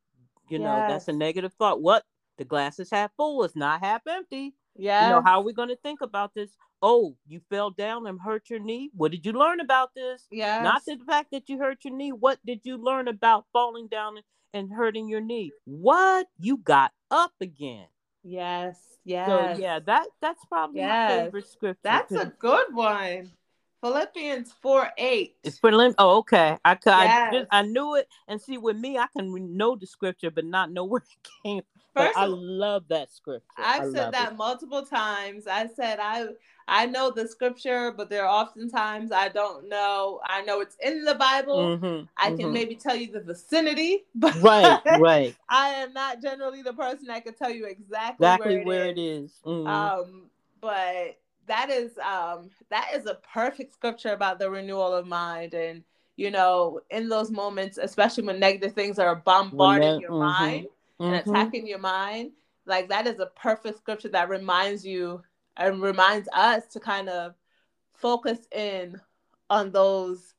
you 0.49 0.59
yes. 0.59 0.61
know, 0.61 0.85
that's 0.87 1.07
a 1.07 1.13
negative 1.13 1.53
thought. 1.53 1.81
What? 1.81 2.03
The 2.37 2.45
glass 2.45 2.79
is 2.79 2.89
half 2.89 3.11
full, 3.15 3.43
it's 3.43 3.55
not 3.55 3.81
half 3.81 4.01
empty. 4.07 4.53
Yeah. 4.75 5.07
You 5.07 5.13
know, 5.13 5.21
how 5.21 5.39
are 5.39 5.43
we 5.43 5.53
going 5.53 5.69
to 5.69 5.75
think 5.77 6.01
about 6.01 6.33
this? 6.33 6.49
Oh, 6.81 7.15
you 7.27 7.41
fell 7.49 7.69
down 7.69 8.07
and 8.07 8.19
hurt 8.19 8.49
your 8.49 8.59
knee. 8.59 8.89
What 8.95 9.11
did 9.11 9.25
you 9.25 9.31
learn 9.31 9.59
about 9.59 9.93
this? 9.95 10.27
Yeah. 10.31 10.61
Not 10.63 10.83
the 10.85 10.97
fact 11.07 11.31
that 11.31 11.47
you 11.47 11.59
hurt 11.59 11.85
your 11.85 11.95
knee. 11.95 12.11
What 12.11 12.39
did 12.45 12.61
you 12.63 12.77
learn 12.77 13.07
about 13.07 13.45
falling 13.53 13.87
down 13.87 14.17
and 14.53 14.71
hurting 14.71 15.07
your 15.07 15.21
knee? 15.21 15.51
What? 15.65 16.27
You 16.39 16.57
got 16.57 16.91
up 17.09 17.33
again. 17.39 17.85
Yes. 18.23 18.77
Yes. 19.05 19.57
So 19.57 19.61
yeah, 19.61 19.79
that 19.79 20.07
that's 20.21 20.43
probably 20.45 20.79
yes. 20.79 21.09
my 21.09 21.25
favorite 21.25 21.47
scripture. 21.47 21.79
That's 21.83 22.11
a 22.13 22.33
good 22.39 22.73
one. 22.73 23.31
Philippians 23.83 24.53
4 24.61 24.91
8. 24.97 25.35
It's 25.43 25.59
Philippians. 25.59 25.95
Oh, 25.97 26.17
okay. 26.19 26.57
I, 26.63 26.71
I, 26.71 26.75
yes. 27.03 27.47
I, 27.51 27.59
I 27.59 27.61
knew 27.63 27.95
it. 27.95 28.07
And 28.29 28.41
see, 28.41 28.57
with 28.57 28.77
me, 28.77 28.97
I 28.97 29.07
can 29.15 29.57
know 29.57 29.75
the 29.75 29.85
scripture, 29.85 30.31
but 30.31 30.45
not 30.45 30.71
know 30.71 30.85
where 30.85 31.01
it 31.01 31.29
came 31.43 31.63
First, 31.95 32.17
I 32.17 32.25
love 32.25 32.85
that 32.89 33.11
scripture. 33.11 33.45
I've 33.57 33.91
said 33.91 34.13
that 34.13 34.31
it. 34.31 34.35
multiple 34.35 34.83
times. 34.83 35.45
I 35.45 35.67
said 35.67 35.99
I 36.01 36.25
I 36.67 36.87
know 36.87 37.11
the 37.11 37.27
scripture, 37.27 37.91
but 37.91 38.09
there 38.09 38.25
are 38.25 38.43
oftentimes 38.43 39.11
I 39.11 39.29
don't 39.29 39.69
know. 39.69 40.19
I 40.25 40.41
know 40.41 40.61
it's 40.61 40.75
in 40.81 41.05
the 41.05 41.13
Bible. 41.13 41.77
Mm-hmm, 41.77 42.05
I 42.17 42.29
mm-hmm. 42.29 42.37
can 42.37 42.51
maybe 42.51 42.75
tell 42.75 42.95
you 42.95 43.11
the 43.11 43.19
vicinity, 43.19 44.05
but 44.15 44.33
right, 44.41 44.79
right. 44.99 45.35
I 45.49 45.69
am 45.69 45.93
not 45.93 46.19
generally 46.19 46.63
the 46.63 46.73
person 46.73 47.05
that 47.07 47.25
can 47.25 47.35
tell 47.35 47.51
you 47.51 47.65
exactly, 47.65 48.25
exactly 48.25 48.53
where 48.53 48.61
it 48.61 48.65
where 48.65 48.85
is. 48.85 48.97
It 48.97 48.99
is. 48.99 49.31
Mm-hmm. 49.45 49.67
Um, 49.67 50.23
but 50.61 51.19
that 51.47 51.69
is 51.69 51.97
um 51.99 52.49
that 52.69 52.89
is 52.95 53.05
a 53.05 53.15
perfect 53.33 53.73
scripture 53.73 54.13
about 54.13 54.39
the 54.39 54.49
renewal 54.49 54.93
of 54.93 55.07
mind 55.07 55.53
and 55.53 55.83
you 56.15 56.31
know 56.31 56.79
in 56.89 57.09
those 57.09 57.31
moments 57.31 57.77
especially 57.77 58.23
when 58.23 58.39
negative 58.39 58.73
things 58.73 58.99
are 58.99 59.15
bombarding 59.15 59.99
your 59.99 60.11
mm-hmm. 60.11 60.19
mind 60.19 60.67
and 60.99 61.15
Mm-hmm. 61.15 61.29
attacking 61.29 61.67
your 61.67 61.79
mind 61.79 62.31
like 62.65 62.87
that 62.89 63.07
is 63.07 63.19
a 63.19 63.25
perfect 63.27 63.77
scripture 63.77 64.09
that 64.09 64.29
reminds 64.29 64.85
you 64.85 65.21
and 65.57 65.81
reminds 65.81 66.29
us 66.33 66.65
to 66.67 66.79
kind 66.79 67.09
of 67.09 67.33
focus 67.93 68.47
in 68.51 68.99
on 69.49 69.71
those 69.71 70.35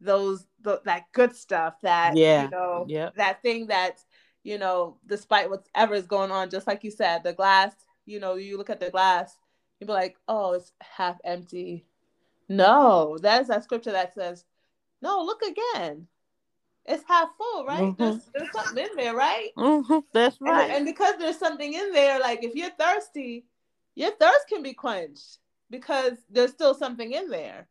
those 0.00 0.46
the, 0.62 0.80
that 0.84 1.04
good 1.12 1.34
stuff 1.36 1.74
that 1.82 2.16
Yeah. 2.16 2.44
you 2.44 2.50
know 2.50 2.86
Yep. 2.88 3.14
that 3.16 3.42
thing 3.42 3.66
that 3.68 4.02
you 4.42 4.58
know 4.58 4.96
despite 5.06 5.50
whatever 5.50 5.94
is 5.94 6.06
going 6.06 6.30
on 6.30 6.50
just 6.50 6.66
like 6.66 6.82
you 6.82 6.90
said 6.90 7.22
the 7.22 7.32
glass 7.34 7.74
you 8.06 8.18
know 8.20 8.34
you 8.34 8.56
look 8.56 8.70
at 8.70 8.80
the 8.80 8.90
glass 8.90 9.36
you 9.80 9.86
be 9.86 9.92
like 9.92 10.16
oh 10.28 10.52
it's 10.52 10.72
half 10.80 11.18
empty 11.24 11.84
no 12.48 13.18
that's 13.20 13.48
that 13.48 13.64
scripture 13.64 13.92
that 13.92 14.14
says 14.14 14.44
no 15.02 15.22
look 15.22 15.42
again 15.42 16.06
it's 16.86 17.04
half 17.06 17.28
full, 17.36 17.64
right? 17.64 17.96
Mhm. 17.96 17.96
There's, 17.96 18.30
there's 18.34 18.52
something 18.52 18.84
in 18.84 18.96
there, 18.96 19.14
right? 19.14 19.50
Mm-hmm. 19.56 19.98
That's 20.12 20.40
right. 20.40 20.70
and 20.70 20.84
because 20.84 21.14
there's 21.18 21.38
something 21.38 21.72
in 21.72 21.92
there, 21.92 22.18
like 22.18 22.42
if 22.42 22.54
you're 22.54 22.70
thirsty, 22.70 23.44
your 23.94 24.12
thirst 24.12 24.48
can 24.48 24.62
be 24.62 24.72
quenched 24.72 25.38
because 25.68 26.18
there's 26.30 26.50
still 26.50 26.74
something 26.74 27.12
in 27.12 27.28
there. 27.28 27.68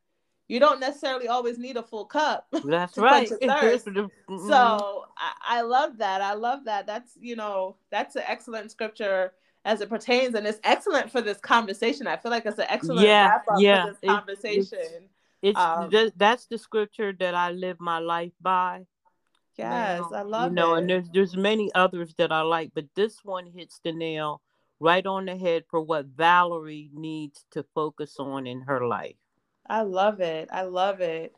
You 0.47 0.59
don't 0.59 0.79
necessarily 0.79 1.27
always 1.27 1.57
need 1.59 1.77
a 1.77 1.83
full 1.83 2.05
cup. 2.05 2.47
That's 2.63 2.97
right. 2.97 3.27
quench 3.27 3.41
your 3.41 3.53
thirst. 3.53 3.87
Mhm. 4.29 4.47
So 4.47 5.05
I, 5.17 5.57
I 5.57 5.61
love 5.61 5.97
that. 5.97 6.21
I 6.21 6.33
love 6.33 6.65
that. 6.65 6.85
That's 6.85 7.17
you 7.19 7.35
know 7.35 7.77
that's 7.89 8.15
an 8.15 8.23
excellent 8.27 8.69
scripture 8.69 9.33
as 9.65 9.81
it 9.81 9.89
pertains, 9.89 10.35
and 10.35 10.47
it's 10.47 10.59
excellent 10.63 11.11
for 11.11 11.21
this 11.21 11.37
conversation. 11.39 12.07
I 12.07 12.17
feel 12.17 12.31
like 12.31 12.45
it's 12.45 12.59
an 12.59 12.65
excellent 12.69 13.05
Yeah, 13.05 13.39
yeah. 13.57 13.83
for 13.85 13.91
this 13.91 13.99
It- 14.01 14.07
conversation. 14.07 15.09
it's 15.41 15.59
um, 15.59 15.89
th- 15.89 16.13
that's 16.17 16.45
the 16.47 16.57
scripture 16.57 17.13
that 17.19 17.35
I 17.35 17.51
live 17.51 17.79
my 17.79 17.99
life 17.99 18.33
by. 18.41 18.85
yes, 19.57 20.01
now, 20.11 20.17
I 20.17 20.21
love 20.21 20.51
you 20.51 20.55
know, 20.55 20.75
it. 20.75 20.79
and 20.79 20.89
there's 20.89 21.09
there's 21.13 21.35
many 21.37 21.71
others 21.75 22.13
that 22.17 22.31
I 22.31 22.41
like, 22.41 22.71
but 22.73 22.85
this 22.95 23.23
one 23.23 23.45
hits 23.45 23.79
the 23.83 23.91
nail 23.91 24.41
right 24.79 25.05
on 25.05 25.25
the 25.25 25.35
head 25.35 25.65
for 25.69 25.81
what 25.81 26.05
Valerie 26.05 26.89
needs 26.93 27.43
to 27.51 27.63
focus 27.75 28.15
on 28.17 28.47
in 28.47 28.61
her 28.61 28.87
life. 28.87 29.17
I 29.67 29.81
love 29.81 30.21
it. 30.21 30.47
I 30.51 30.63
love 30.63 31.01
it. 31.01 31.35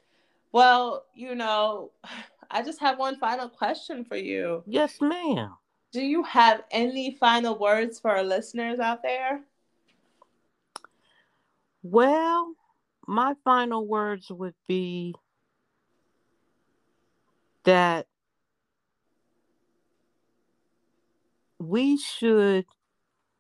Well, 0.52 1.06
you 1.16 1.34
know, 1.36 1.92
I 2.52 2.62
just 2.64 2.80
have 2.82 3.00
one 3.00 3.18
final 3.18 3.50
question 3.50 4.04
for 4.06 4.18
you. 4.18 4.64
Yes, 4.68 5.00
ma'am. 5.02 5.56
Do 5.92 6.02
you 6.02 6.24
have 6.24 6.64
any 6.72 7.18
final 7.20 7.58
words 7.58 8.00
for 8.00 8.12
our 8.12 8.24
listeners 8.24 8.80
out 8.80 9.04
there? 9.04 9.42
Well, 11.84 12.54
my 13.08 13.36
final 13.44 13.86
words 13.86 14.30
would 14.30 14.54
be 14.68 15.16
that 17.66 18.08
we 21.60 21.98
should, 21.98 22.66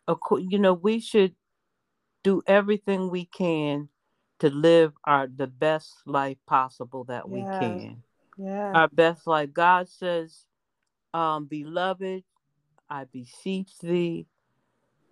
you 0.07 0.59
know, 0.59 0.73
we 0.73 0.99
should 0.99 1.35
do 2.23 2.41
everything 2.45 3.09
we 3.09 3.25
can 3.25 3.89
to 4.39 4.49
live 4.49 4.93
our 5.05 5.27
the 5.27 5.47
best 5.47 5.93
life 6.05 6.37
possible 6.47 7.03
that 7.05 7.29
we 7.29 7.43
can. 7.59 8.03
Yeah. 8.37 8.71
Our 8.73 8.87
best 8.87 9.27
life. 9.27 9.53
God 9.53 9.87
says, 9.87 10.45
um, 11.13 11.45
beloved, 11.45 12.23
I 12.91 13.05
beseech 13.05 13.77
thee, 13.79 14.27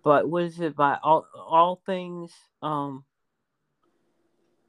but 0.04 0.28
what 0.28 0.44
is 0.44 0.60
it 0.60 0.76
by 0.76 0.98
all 1.02 1.26
all 1.34 1.82
things 1.86 2.30
um 2.62 3.04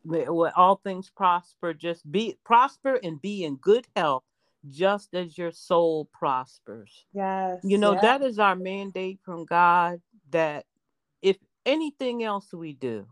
wh- 0.10 0.28
all 0.56 0.78
things 0.84 1.10
prosper 1.10 1.74
just 1.74 2.10
be 2.10 2.38
prosper 2.44 3.00
and 3.04 3.22
be 3.22 3.44
in 3.44 3.58
good 3.58 3.86
health 3.96 4.24
just 4.70 5.14
as 5.14 5.38
your 5.38 5.52
soul 5.52 6.08
prospers 6.14 7.06
yes. 7.14 7.60
you 7.64 7.78
know 7.78 7.94
yes. 7.94 8.02
that 8.02 8.22
is 8.22 8.40
our 8.40 8.56
mandate 8.56 9.20
from 9.24 9.44
god 9.46 10.00
that 10.30 10.66
if 11.22 11.38
anything 11.66 12.24
else 12.24 12.54
we 12.54 12.74
do 12.74 13.06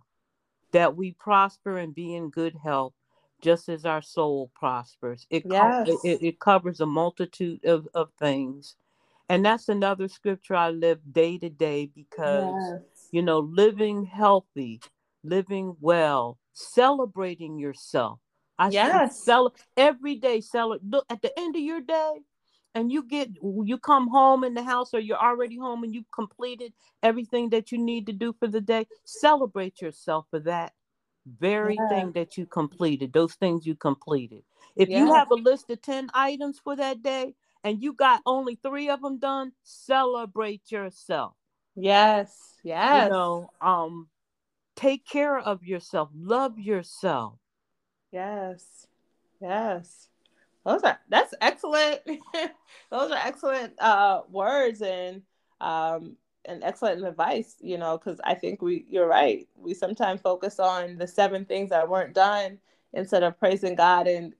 that 0.71 0.95
we 0.95 1.11
prosper 1.13 1.77
and 1.77 1.95
be 1.95 2.15
in 2.15 2.29
good 2.29 2.55
health 2.63 2.93
just 3.41 3.69
as 3.69 3.85
our 3.85 4.01
soul 4.01 4.51
prospers 4.55 5.25
it, 5.29 5.43
Yes. 5.45 5.87
it, 5.87 5.99
it- 6.03 6.23
it 6.23 6.39
covers 6.39 6.79
a 6.79 6.85
multitude 6.85 7.65
of, 7.65 7.87
of 7.93 8.11
things 8.19 8.75
and 9.29 9.45
that's 9.45 9.69
another 9.69 10.07
scripture 10.07 10.55
i 10.55 10.69
live 10.69 10.99
day 11.11 11.37
to 11.37 11.49
day 11.49 11.89
because 11.95 12.55
Yes. 12.55 13.09
you 13.11 13.21
know 13.21 13.39
living 13.39 14.05
healthy 14.05 14.81
living 15.23 15.75
well, 15.79 16.37
celebrating 16.53 17.57
yourself. 17.59 18.19
I 18.57 18.69
yes. 18.69 19.23
Cel- 19.23 19.55
every 19.77 20.15
day, 20.15 20.41
celebrate. 20.41 20.89
Look 20.89 21.05
at 21.09 21.21
the 21.21 21.37
end 21.39 21.55
of 21.55 21.61
your 21.61 21.81
day, 21.81 22.19
and 22.75 22.91
you 22.91 23.03
get 23.03 23.29
you 23.41 23.77
come 23.77 24.09
home 24.09 24.43
in 24.43 24.53
the 24.53 24.63
house, 24.63 24.93
or 24.93 24.99
you're 24.99 25.17
already 25.17 25.57
home, 25.57 25.83
and 25.83 25.93
you've 25.93 26.11
completed 26.13 26.73
everything 27.01 27.49
that 27.51 27.71
you 27.71 27.77
need 27.77 28.05
to 28.07 28.13
do 28.13 28.33
for 28.37 28.47
the 28.47 28.61
day. 28.61 28.85
Celebrate 29.05 29.81
yourself 29.81 30.25
for 30.29 30.39
that 30.41 30.73
very 31.39 31.75
yeah. 31.75 31.89
thing 31.89 32.11
that 32.13 32.37
you 32.37 32.45
completed. 32.45 33.13
Those 33.13 33.35
things 33.35 33.65
you 33.65 33.75
completed. 33.75 34.43
If 34.75 34.89
yeah. 34.89 34.99
you 34.99 35.13
have 35.13 35.31
a 35.31 35.35
list 35.35 35.69
of 35.69 35.81
ten 35.81 36.09
items 36.13 36.59
for 36.61 36.75
that 36.75 37.01
day, 37.01 37.35
and 37.63 37.81
you 37.81 37.93
got 37.93 38.21
only 38.25 38.55
three 38.55 38.89
of 38.89 39.01
them 39.01 39.19
done, 39.19 39.51
celebrate 39.63 40.71
yourself. 40.71 41.33
Yes. 41.75 42.55
Yes. 42.63 43.05
You 43.05 43.09
know, 43.09 43.49
um, 43.61 44.07
take 44.75 45.05
care 45.05 45.37
of 45.37 45.63
yourself, 45.63 46.09
love 46.15 46.59
yourself. 46.59 47.35
Yes. 48.11 48.87
Yes. 49.41 50.07
Those 50.65 50.83
are 50.83 50.99
that's 51.09 51.33
excellent. 51.41 52.01
Those 52.91 53.11
are 53.11 53.19
excellent 53.23 53.73
uh 53.79 54.21
words 54.29 54.81
and 54.81 55.21
um 55.61 56.17
and 56.45 56.63
excellent 56.63 57.05
advice, 57.05 57.55
you 57.61 57.77
know, 57.77 57.97
because 57.97 58.19
I 58.23 58.33
think 58.33 58.61
we 58.61 58.85
you're 58.89 59.07
right. 59.07 59.47
We 59.55 59.73
sometimes 59.73 60.21
focus 60.21 60.59
on 60.59 60.97
the 60.97 61.07
seven 61.07 61.45
things 61.45 61.69
that 61.69 61.87
weren't 61.87 62.13
done 62.13 62.59
instead 62.93 63.23
of 63.23 63.39
praising 63.39 63.75
God 63.75 64.07
and 64.07 64.33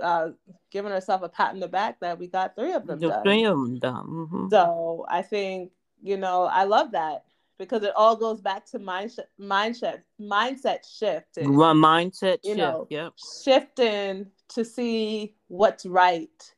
uh, 0.00 0.30
giving 0.70 0.92
ourselves 0.92 1.24
a 1.24 1.28
pat 1.28 1.54
in 1.54 1.60
the 1.60 1.68
back 1.68 2.00
that 2.00 2.18
we 2.18 2.26
got 2.26 2.56
three 2.56 2.72
of 2.72 2.86
them 2.86 2.98
the 2.98 3.08
done. 3.08 3.22
Three 3.22 3.44
of 3.44 3.56
them 3.56 3.78
done. 3.78 4.06
Mm-hmm. 4.06 4.48
So 4.50 5.06
I 5.08 5.22
think 5.22 5.72
you 6.02 6.16
know 6.16 6.44
I 6.44 6.64
love 6.64 6.92
that 6.92 7.24
because 7.58 7.82
it 7.82 7.92
all 7.96 8.16
goes 8.16 8.40
back 8.40 8.66
to 8.66 8.78
mindset 8.78 9.26
mindset 9.40 10.02
mindset 10.20 10.84
shift 10.98 11.36
and, 11.36 11.48
mindset 11.48 12.38
you 12.42 12.50
shift 12.50 12.58
know, 12.58 12.86
yep. 12.90 13.12
shifting 13.42 14.26
to 14.48 14.64
see 14.64 15.34
what's 15.48 15.86
right 15.86 16.54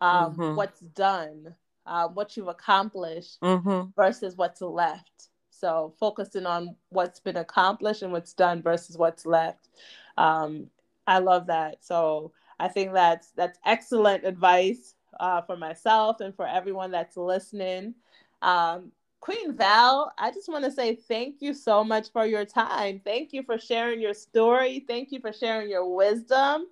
um, 0.00 0.34
mm-hmm. 0.34 0.56
what's 0.56 0.80
done 0.80 1.54
uh, 1.86 2.08
what 2.08 2.36
you've 2.36 2.48
accomplished 2.48 3.40
mm-hmm. 3.40 3.90
versus 3.96 4.36
what's 4.36 4.60
left 4.60 5.28
so 5.50 5.92
focusing 5.98 6.46
on 6.46 6.76
what's 6.90 7.20
been 7.20 7.36
accomplished 7.36 8.02
and 8.02 8.12
what's 8.12 8.32
done 8.32 8.62
versus 8.62 8.96
what's 8.96 9.26
left 9.26 9.68
um, 10.16 10.66
i 11.06 11.18
love 11.18 11.46
that 11.46 11.76
so 11.80 12.32
i 12.60 12.68
think 12.68 12.92
that's 12.92 13.30
that's 13.32 13.58
excellent 13.64 14.24
advice 14.24 14.94
uh, 15.20 15.40
for 15.42 15.56
myself 15.56 16.20
and 16.20 16.34
for 16.36 16.46
everyone 16.46 16.90
that's 16.90 17.16
listening 17.16 17.94
um, 18.42 18.92
Queen 19.20 19.56
Val, 19.56 20.12
I 20.16 20.30
just 20.30 20.48
want 20.48 20.64
to 20.64 20.70
say 20.70 20.94
thank 20.94 21.36
you 21.40 21.52
so 21.52 21.82
much 21.82 22.12
for 22.12 22.24
your 22.24 22.44
time. 22.44 23.00
Thank 23.04 23.32
you 23.32 23.42
for 23.42 23.58
sharing 23.58 24.00
your 24.00 24.14
story. 24.14 24.84
Thank 24.86 25.10
you 25.10 25.20
for 25.20 25.32
sharing 25.32 25.68
your 25.68 25.92
wisdom. 25.92 26.66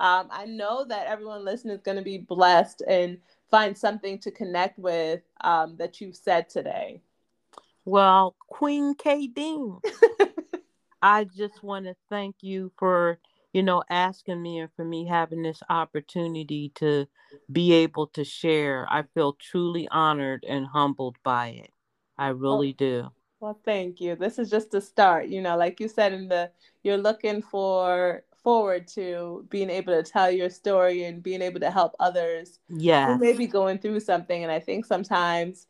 Um, 0.00 0.28
I 0.30 0.46
know 0.46 0.84
that 0.84 1.08
everyone 1.08 1.44
listening 1.44 1.74
is 1.74 1.82
going 1.82 1.96
to 1.96 2.04
be 2.04 2.18
blessed 2.18 2.82
and 2.86 3.18
find 3.50 3.76
something 3.76 4.18
to 4.20 4.30
connect 4.30 4.78
with 4.78 5.22
um, 5.40 5.76
that 5.78 6.00
you've 6.00 6.16
said 6.16 6.48
today. 6.48 7.00
Well, 7.84 8.36
Queen 8.46 8.94
K. 8.94 9.26
Dean, 9.26 9.78
I 11.02 11.24
just 11.24 11.62
want 11.64 11.86
to 11.86 11.96
thank 12.08 12.36
you 12.42 12.70
for 12.78 13.18
you 13.52 13.62
know 13.62 13.82
asking 13.88 14.42
me 14.42 14.58
and 14.58 14.70
for 14.76 14.84
me 14.84 15.06
having 15.06 15.42
this 15.42 15.62
opportunity 15.68 16.70
to 16.76 17.06
be 17.50 17.72
able 17.72 18.08
to 18.08 18.24
share. 18.24 18.86
I 18.90 19.04
feel 19.14 19.34
truly 19.34 19.88
honored 19.88 20.44
and 20.48 20.66
humbled 20.66 21.16
by 21.22 21.48
it. 21.48 21.70
I 22.16 22.30
oh, 22.30 22.32
really 22.32 22.72
do. 22.72 23.08
Well, 23.40 23.58
thank 23.64 24.00
you. 24.00 24.16
This 24.16 24.38
is 24.38 24.50
just 24.50 24.74
a 24.74 24.80
start. 24.80 25.28
You 25.28 25.40
know, 25.40 25.56
like 25.56 25.80
you 25.80 25.88
said 25.88 26.12
in 26.12 26.28
the, 26.28 26.50
you're 26.82 26.96
looking 26.96 27.40
for 27.40 28.24
forward 28.42 28.86
to 28.88 29.46
being 29.50 29.70
able 29.70 29.92
to 29.92 30.08
tell 30.08 30.30
your 30.30 30.50
story 30.50 31.04
and 31.04 31.22
being 31.22 31.42
able 31.42 31.60
to 31.60 31.70
help 31.70 31.94
others. 32.00 32.58
Yeah. 32.68 33.12
Who 33.12 33.18
may 33.18 33.32
be 33.32 33.46
going 33.46 33.78
through 33.78 34.00
something. 34.00 34.42
And 34.42 34.50
I 34.50 34.60
think 34.60 34.86
sometimes, 34.86 35.66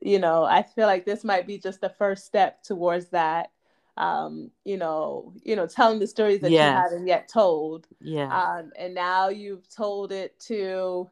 you 0.00 0.18
know, 0.18 0.44
I 0.44 0.62
feel 0.62 0.86
like 0.86 1.04
this 1.04 1.24
might 1.24 1.46
be 1.46 1.58
just 1.58 1.80
the 1.80 1.88
first 1.90 2.24
step 2.24 2.62
towards 2.62 3.08
that. 3.08 3.50
Um, 3.98 4.50
you 4.64 4.78
know, 4.78 5.34
you 5.42 5.54
know, 5.54 5.66
telling 5.66 5.98
the 5.98 6.06
stories 6.06 6.40
that 6.40 6.50
yes. 6.50 6.66
you 6.66 6.82
haven't 6.82 7.06
yet 7.06 7.28
told. 7.28 7.86
Yeah. 8.00 8.34
Um, 8.34 8.72
and 8.78 8.94
now 8.94 9.28
you've 9.28 9.68
told 9.68 10.12
it 10.12 10.38
to, 10.46 11.10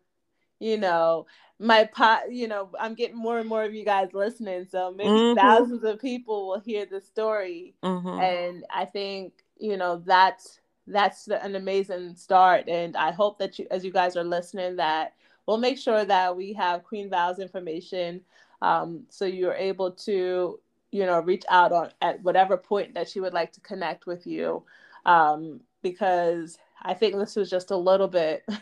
you 0.61 0.79
know, 0.79 1.27
my 1.61 1.85
pot 1.85 2.33
you 2.33 2.49
know 2.49 2.71
i'm 2.81 2.95
getting 2.95 3.17
more 3.17 3.39
and 3.39 3.49
more 3.49 3.63
of 3.63 3.75
you 3.75 3.85
guys 3.85 4.09
listening 4.15 4.67
so 4.69 4.93
maybe 4.97 5.11
mm-hmm. 5.11 5.39
thousands 5.39 5.85
of 5.85 6.01
people 6.01 6.49
will 6.49 6.59
hear 6.59 6.87
the 6.87 7.01
story 7.01 7.75
mm-hmm. 7.85 8.19
and 8.19 8.65
i 8.75 8.85
think 8.85 9.45
you 9.59 9.77
know 9.77 10.03
that's 10.07 10.61
that's 10.87 11.29
an 11.29 11.55
amazing 11.55 12.17
start 12.17 12.67
and 12.67 12.97
i 12.97 13.11
hope 13.13 13.39
that 13.39 13.59
you 13.59 13.67
as 13.71 13.85
you 13.85 13.93
guys 13.93 14.17
are 14.17 14.25
listening 14.25 14.75
that 14.75 15.13
we'll 15.47 15.59
make 15.59 15.79
sure 15.79 16.05
that 16.05 16.35
we 16.35 16.55
have 16.55 16.83
queen 16.83 17.11
val's 17.11 17.39
information 17.39 18.21
um, 18.63 19.05
so 19.09 19.25
you're 19.25 19.55
able 19.55 19.91
to 19.91 20.61
you 20.93 21.07
know 21.07 21.21
reach 21.21 21.45
out 21.49 21.73
on 21.73 21.91
at 22.01 22.23
whatever 22.23 22.57
point 22.57 22.95
that 22.95 23.09
she 23.09 23.21
would 23.21 23.35
like 23.35 23.53
to 23.53 23.61
connect 23.61 24.07
with 24.07 24.27
you 24.27 24.63
um, 25.07 25.61
because 25.83 26.59
i 26.83 26.95
think 26.95 27.17
this 27.17 27.37
was 27.37 27.51
just 27.51 27.71
a 27.71 27.77
little 27.77 28.09
bit 28.09 28.45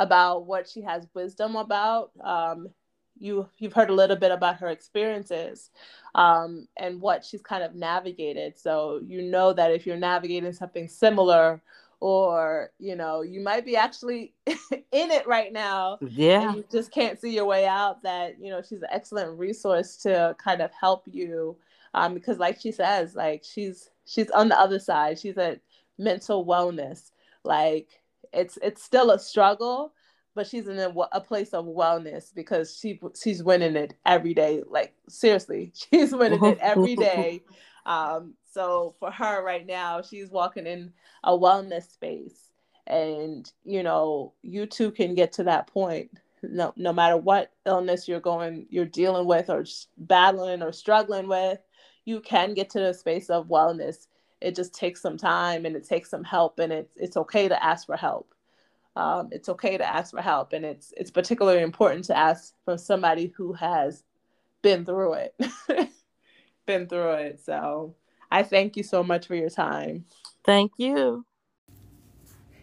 about 0.00 0.46
what 0.46 0.66
she 0.68 0.80
has 0.80 1.06
wisdom 1.14 1.56
about. 1.56 2.10
Um, 2.24 2.68
you 3.18 3.46
you've 3.58 3.74
heard 3.74 3.90
a 3.90 3.94
little 3.94 4.16
bit 4.16 4.32
about 4.32 4.56
her 4.56 4.68
experiences 4.68 5.70
um, 6.14 6.66
and 6.78 7.00
what 7.00 7.22
she's 7.22 7.42
kind 7.42 7.62
of 7.62 7.74
navigated. 7.74 8.58
So 8.58 9.00
you 9.06 9.22
know 9.22 9.52
that 9.52 9.72
if 9.72 9.86
you're 9.86 9.98
navigating 9.98 10.52
something 10.54 10.88
similar, 10.88 11.62
or 12.00 12.70
you 12.78 12.96
know 12.96 13.22
you 13.22 13.40
might 13.40 13.64
be 13.64 13.76
actually 13.76 14.34
in 14.46 14.56
it 14.90 15.26
right 15.26 15.52
now, 15.52 15.98
yeah, 16.00 16.54
you 16.54 16.64
just 16.72 16.90
can't 16.90 17.20
see 17.20 17.34
your 17.34 17.44
way 17.44 17.66
out. 17.66 18.02
That 18.02 18.40
you 18.40 18.50
know 18.50 18.62
she's 18.62 18.82
an 18.82 18.88
excellent 18.90 19.38
resource 19.38 19.96
to 19.98 20.34
kind 20.42 20.60
of 20.60 20.70
help 20.72 21.04
you 21.06 21.56
um, 21.94 22.14
because, 22.14 22.38
like 22.38 22.60
she 22.60 22.72
says, 22.72 23.14
like 23.14 23.44
she's 23.44 23.90
she's 24.06 24.30
on 24.30 24.48
the 24.48 24.58
other 24.58 24.78
side. 24.78 25.18
She's 25.18 25.38
at 25.38 25.60
mental 25.98 26.46
wellness, 26.46 27.10
like 27.44 27.88
it's 28.32 28.58
it's 28.62 28.82
still 28.82 29.10
a 29.10 29.18
struggle, 29.18 29.92
but 30.34 30.46
she's 30.46 30.68
in 30.68 30.78
a, 30.78 30.92
a 31.12 31.20
place 31.20 31.52
of 31.52 31.66
wellness 31.66 32.34
because 32.34 32.78
she 32.78 33.00
she's 33.20 33.42
winning 33.42 33.76
it 33.76 33.94
every 34.06 34.34
day. 34.34 34.62
Like 34.68 34.94
seriously, 35.08 35.72
she's 35.92 36.12
winning 36.12 36.44
it 36.44 36.58
every 36.60 36.96
day. 36.96 37.42
Um, 37.86 38.34
so 38.50 38.94
for 38.98 39.10
her 39.10 39.44
right 39.44 39.66
now, 39.66 40.02
she's 40.02 40.30
walking 40.30 40.66
in 40.66 40.92
a 41.24 41.36
wellness 41.36 41.92
space, 41.92 42.52
and 42.86 43.50
you 43.64 43.82
know, 43.82 44.32
you 44.42 44.66
too 44.66 44.90
can 44.90 45.14
get 45.14 45.32
to 45.34 45.44
that 45.44 45.66
point. 45.68 46.10
No, 46.42 46.72
no 46.76 46.92
matter 46.92 47.16
what 47.16 47.52
illness 47.66 48.08
you're 48.08 48.20
going, 48.20 48.66
you're 48.70 48.86
dealing 48.86 49.26
with, 49.26 49.50
or 49.50 49.64
battling, 49.98 50.62
or 50.62 50.72
struggling 50.72 51.28
with, 51.28 51.60
you 52.04 52.20
can 52.20 52.54
get 52.54 52.70
to 52.70 52.80
the 52.80 52.94
space 52.94 53.30
of 53.30 53.48
wellness. 53.48 54.08
It 54.40 54.56
just 54.56 54.74
takes 54.74 55.02
some 55.02 55.18
time 55.18 55.66
and 55.66 55.76
it 55.76 55.86
takes 55.86 56.10
some 56.10 56.24
help 56.24 56.58
and 56.58 56.72
it's 56.72 56.96
it's 56.96 57.16
okay 57.16 57.46
to 57.48 57.64
ask 57.64 57.86
for 57.86 57.96
help. 57.96 58.34
Um, 58.96 59.28
it's 59.30 59.48
okay 59.50 59.78
to 59.78 59.86
ask 59.86 60.10
for 60.12 60.22
help 60.22 60.52
and 60.52 60.64
it's 60.64 60.92
it's 60.96 61.10
particularly 61.10 61.62
important 61.62 62.04
to 62.06 62.16
ask 62.16 62.54
from 62.64 62.78
somebody 62.78 63.32
who 63.36 63.52
has 63.52 64.02
been 64.62 64.84
through 64.84 65.14
it 65.14 65.34
been 66.66 66.86
through 66.86 67.12
it. 67.12 67.40
So 67.44 67.94
i 68.30 68.42
thank 68.42 68.76
you 68.76 68.82
so 68.82 69.02
much 69.02 69.26
for 69.26 69.34
your 69.34 69.50
time 69.50 70.04
thank 70.44 70.72
you 70.78 71.24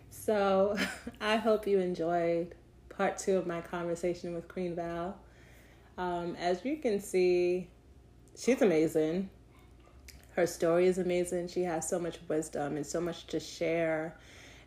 so 0.10 0.78
i 1.22 1.36
hope 1.36 1.68
you 1.68 1.80
enjoyed 1.80 2.56
part 2.90 3.18
two 3.18 3.38
of 3.38 3.46
my 3.46 3.62
conversation 3.62 4.34
with 4.34 4.48
queen 4.48 4.76
val 4.76 5.18
um, 5.98 6.36
as 6.36 6.64
you 6.64 6.78
can 6.78 7.00
see 7.00 7.68
she's 8.36 8.62
amazing 8.62 9.30
her 10.38 10.46
story 10.46 10.86
is 10.86 11.00
amazing. 11.00 11.48
She 11.48 11.64
has 11.64 11.90
so 11.90 11.98
much 11.98 12.20
wisdom 12.28 12.78
and 12.78 12.86
so 12.86 13.02
much 13.02 13.26
to 13.28 13.40
share. 13.40 14.16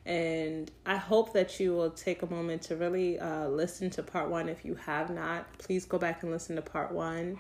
And 0.05 0.69
I 0.85 0.97
hope 0.97 1.33
that 1.35 1.61
you 1.61 1.75
will 1.75 1.93
take 1.93 2.23
a 2.23 2.27
moment 2.27 2.63
to 2.63 2.77
really 2.77 3.21
uh, 3.21 3.47
listen 3.47 3.89
to 3.91 4.03
part 4.03 4.29
one. 4.29 4.49
If 4.49 4.65
you 4.65 4.75
have 4.75 5.11
not, 5.11 5.47
please 5.59 5.85
go 5.85 5.97
back 5.97 6.25
and 6.25 6.33
listen 6.33 6.57
to 6.57 6.63
part 6.63 6.91
one 6.91 7.39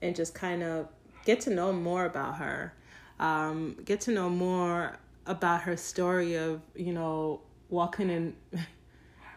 and 0.00 0.16
just 0.16 0.34
kind 0.34 0.62
of 0.62 0.88
get 1.26 1.42
to 1.42 1.50
know 1.50 1.70
more 1.70 2.06
about 2.06 2.36
her. 2.36 2.72
Um, 3.18 3.76
get 3.84 4.00
to 4.02 4.10
know 4.10 4.28
more 4.28 4.98
about 5.26 5.62
her 5.62 5.76
story 5.76 6.34
of, 6.34 6.60
you 6.74 6.92
know, 6.92 7.40
walking 7.68 8.10
in 8.10 8.36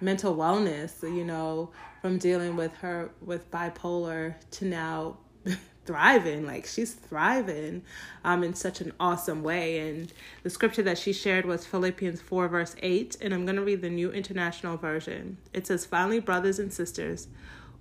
mental 0.01 0.35
wellness, 0.35 1.01
you 1.03 1.23
know, 1.23 1.71
from 2.01 2.17
dealing 2.17 2.55
with 2.55 2.73
her 2.75 3.11
with 3.21 3.49
bipolar 3.51 4.35
to 4.51 4.65
now 4.65 5.17
thriving. 5.85 6.45
Like 6.45 6.65
she's 6.65 6.93
thriving 6.93 7.83
um 8.23 8.43
in 8.43 8.53
such 8.53 8.81
an 8.81 8.93
awesome 8.99 9.43
way. 9.43 9.89
And 9.89 10.11
the 10.43 10.49
scripture 10.49 10.83
that 10.83 10.97
she 10.97 11.13
shared 11.13 11.45
was 11.45 11.65
philippians 11.65 12.21
4 12.21 12.47
verse 12.47 12.75
8 12.81 13.17
and 13.21 13.33
i'm 13.33 13.45
going 13.45 13.55
to 13.55 13.63
read 13.63 13.81
the 13.81 13.89
new 13.89 14.11
international 14.11 14.77
version. 14.77 15.37
It 15.53 15.67
says 15.67 15.85
finally 15.85 16.19
brothers 16.19 16.59
and 16.59 16.71
sisters 16.71 17.27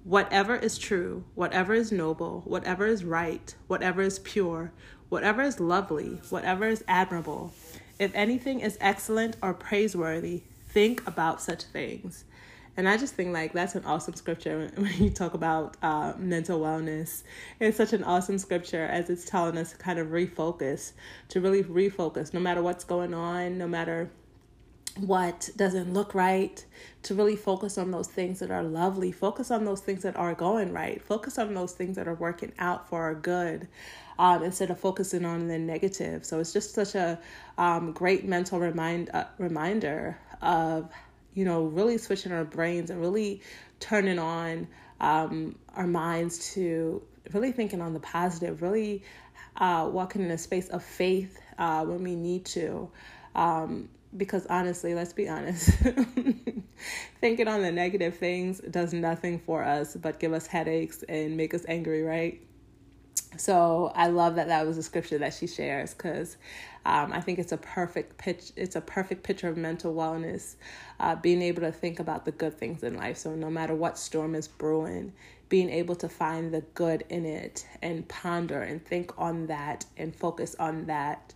whatever 0.05 0.57
is 0.57 0.79
true 0.79 1.25
whatever 1.35 1.75
is 1.75 1.91
noble 1.93 2.43
whatever 2.47 2.87
is 2.87 3.05
right 3.05 3.55
whatever 3.67 4.01
is 4.01 4.21
pure 4.21 4.73
whatever 5.09 5.43
is 5.43 5.61
lovely, 5.61 6.21
whatever 6.31 6.67
is 6.67 6.85
admirable, 6.89 7.53
if 7.99 8.15
anything 8.15 8.61
is 8.61 8.79
excellent 8.81 9.37
or 9.43 9.55
praiseworthy, 9.55 10.43
think 10.69 11.07
about 11.07 11.43
such 11.43 11.65
things. 11.65 12.25
And 12.77 12.89
I 12.89 12.97
just 12.97 13.15
think 13.15 13.33
like 13.33 13.53
that's 13.53 13.75
an 13.75 13.85
awesome 13.85 14.15
scripture 14.15 14.71
when 14.77 14.93
you 15.03 15.11
talk 15.11 15.35
about 15.35 15.77
uh, 15.83 16.13
mental 16.17 16.61
wellness. 16.61 17.25
It's 17.59 17.77
such 17.77 17.93
an 17.93 18.05
awesome 18.05 18.39
scripture 18.39 18.85
as 18.85 19.11
it's 19.11 19.25
telling 19.25 19.59
us 19.59 19.73
to 19.73 19.79
kind 19.79 19.99
of 19.99 20.09
refocus, 20.09 20.93
to 21.31 21.41
really 21.41 21.65
refocus, 21.65 22.33
no 22.33 22.39
matter 22.39 22.63
what's 22.63 22.85
going 22.85 23.15
on, 23.15 23.59
no 23.59 23.67
matter 23.67 24.11
what 24.97 25.51
doesn't 25.57 25.93
look 25.93 26.15
right, 26.15 26.65
to 27.03 27.15
really 27.15 27.37
focus 27.37 27.79
on 27.79 27.91
those 27.91 28.09
things 28.09 28.39
that 28.41 28.51
are 28.51 28.63
lovely, 28.63 29.11
focus 29.11 29.51
on 29.51 29.65
those 29.65 29.81
things 29.81 30.03
that 30.03 30.17
are 30.17 30.35
going 30.35 30.73
right, 30.73 31.03
focus 31.03 31.39
on 31.39 31.55
those 31.55 31.73
things 31.73 31.97
that 31.97 32.07
are 32.07 32.15
working 32.15 32.53
out 32.59 32.89
for 32.89 33.03
our 33.03 33.15
good. 33.15 33.67
Um, 34.21 34.43
instead 34.43 34.71
of 34.71 34.81
focusing 34.81 35.25
on 35.25 35.47
the 35.47 35.61
negative. 35.61 36.25
So 36.25 36.41
it's 36.41 36.53
just 36.53 36.75
such 36.75 36.97
a 36.97 37.21
um, 37.57 37.93
great 37.93 38.25
mental 38.27 38.59
remind, 38.59 39.11
uh, 39.15 39.27
reminder 39.39 40.19
of 40.43 40.91
you 41.39 41.45
know, 41.45 41.67
really 41.67 41.99
switching 41.99 42.33
our 42.33 42.45
brains 42.45 42.91
and 42.91 43.01
really 43.01 43.41
turning 43.79 44.19
on 44.19 44.67
um, 45.01 45.55
our 45.75 45.87
minds 45.87 46.53
to 46.55 47.01
really 47.33 47.53
thinking 47.53 47.81
on 47.81 47.95
the 47.95 48.01
positive, 48.01 48.61
really 48.61 49.05
uh, 49.59 49.89
walking 49.91 50.23
in 50.23 50.33
a 50.33 50.39
space 50.39 50.69
of 50.69 50.83
faith 50.83 51.39
uh, 51.59 51.85
when 51.85 52.03
we 52.03 52.17
need 52.17 52.45
to. 52.45 52.91
Um, 53.37 53.89
because 54.17 54.47
honestly, 54.47 54.95
let's 54.95 55.13
be 55.13 55.29
honest, 55.29 55.71
thinking 57.21 57.47
on 57.47 57.63
the 57.63 57.71
negative 57.71 58.17
things 58.17 58.61
does 58.71 58.93
nothing 58.93 59.39
for 59.39 59.63
us 59.63 59.95
but 59.95 60.19
give 60.19 60.33
us 60.33 60.47
headaches 60.47 61.05
and 61.09 61.37
make 61.37 61.55
us 61.55 61.65
angry, 61.69 62.03
right? 62.03 62.41
So 63.39 63.93
I 63.95 64.09
love 64.09 64.35
that 64.35 64.49
that 64.49 64.67
was 64.67 64.79
a 64.79 64.83
scripture 64.83 65.19
that 65.19 65.33
she 65.33 65.47
shares 65.47 65.95
because 65.95 66.37
um, 66.85 67.13
I 67.13 67.21
think 67.21 67.39
it's 67.39 67.53
a 67.53 67.57
perfect 67.57 68.19
pitch. 68.19 68.53
It's 68.57 68.75
a 68.75 68.81
perfect 68.81 69.23
picture 69.23 69.49
of 69.49 69.57
mental 69.57 69.95
wellness, 69.95 70.57
uh, 70.99 71.15
being 71.15 71.43
able 71.43 71.63
to 71.63 71.73
think 71.73 72.01
about 72.01 72.25
the 72.25 72.33
good 72.33 72.59
things 72.59 72.83
in 72.83 72.97
life. 72.97 73.17
So 73.17 73.35
no 73.35 73.51
matter 73.51 73.75
what 73.75 73.99
storm 73.99 74.35
is 74.35 74.49
brewing, 74.49 75.13
being 75.49 75.71
able 75.71 75.95
to 75.97 76.09
find 76.09 76.53
the 76.53 76.63
good 76.75 77.05
in 77.09 77.25
it 77.25 77.67
and 77.81 78.07
ponder 78.09 78.63
and 78.63 78.85
think 78.85 79.13
on 79.19 79.47
that 79.47 79.85
and 79.97 80.15
focus 80.15 80.57
on 80.59 80.87
that. 80.87 81.35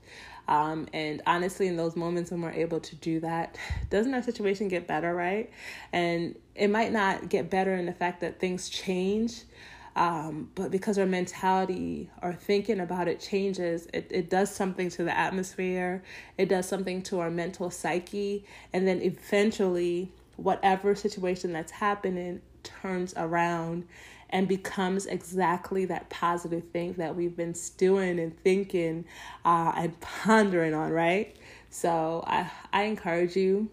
Um, 0.49 0.89
and 0.93 1.23
honestly, 1.27 1.69
in 1.69 1.77
those 1.77 1.97
moments 1.97 2.31
when 2.31 2.43
we're 2.43 2.51
able 2.51 2.81
to 2.81 2.97
do 2.97 3.21
that, 3.21 3.57
doesn't 3.91 4.13
our 4.13 4.23
situation 4.23 4.69
get 4.69 4.87
better, 4.87 5.15
right? 5.15 5.51
And 5.93 6.37
it 6.55 6.69
might 6.69 6.93
not 6.93 7.29
get 7.29 7.49
better 7.49 7.75
in 7.75 7.87
the 7.87 7.93
fact 7.93 8.21
that 8.23 8.41
things 8.41 8.69
change 8.69 9.45
um, 9.95 10.51
but 10.55 10.71
because 10.71 10.99
our 10.99 11.07
mentality, 11.07 12.11
our 12.23 12.33
thinking 12.33 12.81
about 12.81 13.09
it 13.09 13.21
changes, 13.21 13.87
it, 13.93 14.07
it 14.11 14.31
does 14.31 14.55
something 14.55 14.89
to 14.91 15.05
the 15.05 15.17
atmosphere, 15.17 16.03
it 16.39 16.49
does 16.49 16.67
something 16.67 17.03
to 17.03 17.21
our 17.21 17.31
mental 17.31 17.71
psyche, 17.71 18.45
and 18.73 18.87
then 18.87 19.03
eventually, 19.03 20.11
whatever 20.37 20.95
situation 20.95 21.53
that's 21.53 21.73
happening 21.73 22.41
turns 22.63 23.13
around 23.17 23.85
and 24.31 24.49
becomes 24.49 25.05
exactly 25.05 25.85
that 25.85 26.09
positive 26.09 26.65
thing 26.73 26.95
that 26.95 27.15
we've 27.15 27.37
been 27.37 27.55
stewing 27.55 28.19
and 28.19 28.37
thinking 28.43 29.05
uh, 29.45 29.73
and 29.77 30.01
pondering 30.01 30.73
on, 30.73 30.91
right? 30.91 31.37
So 31.69 32.25
I, 32.27 32.51
I 32.73 32.85
encourage 32.85 33.37
you, 33.37 33.69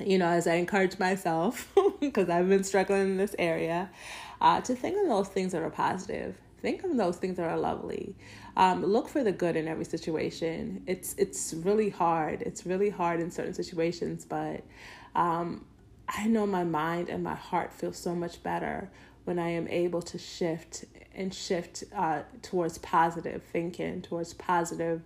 you 0.00 0.16
know, 0.16 0.28
as 0.28 0.46
I 0.46 0.54
encourage 0.54 0.98
myself, 0.98 1.70
because 2.00 2.30
I've 2.30 2.48
been 2.48 2.64
struggling 2.64 3.02
in 3.02 3.16
this 3.18 3.36
area 3.38 3.90
uh, 4.40 4.60
to 4.62 4.74
think 4.74 4.96
of 4.96 5.08
those 5.08 5.28
things 5.28 5.52
that 5.52 5.62
are 5.62 5.70
positive. 5.70 6.36
Think 6.60 6.82
of 6.82 6.96
those 6.96 7.16
things 7.16 7.36
that 7.36 7.48
are 7.48 7.58
lovely. 7.58 8.16
Um, 8.56 8.84
look 8.84 9.08
for 9.08 9.22
the 9.22 9.30
good 9.30 9.54
in 9.54 9.68
every 9.68 9.84
situation. 9.84 10.82
It's 10.86 11.14
it's 11.16 11.54
really 11.54 11.90
hard. 11.90 12.42
It's 12.42 12.66
really 12.66 12.90
hard 12.90 13.20
in 13.20 13.30
certain 13.30 13.54
situations, 13.54 14.24
but 14.24 14.64
um, 15.14 15.64
I 16.08 16.26
know 16.26 16.46
my 16.46 16.64
mind 16.64 17.08
and 17.10 17.22
my 17.22 17.34
heart 17.34 17.72
feel 17.72 17.92
so 17.92 18.14
much 18.14 18.42
better 18.42 18.90
when 19.24 19.38
I 19.38 19.50
am 19.50 19.68
able 19.68 20.02
to 20.02 20.18
shift 20.18 20.86
and 21.14 21.34
shift 21.34 21.84
uh, 21.94 22.22
towards 22.42 22.78
positive 22.78 23.42
thinking, 23.42 24.00
towards 24.00 24.32
positive 24.34 25.02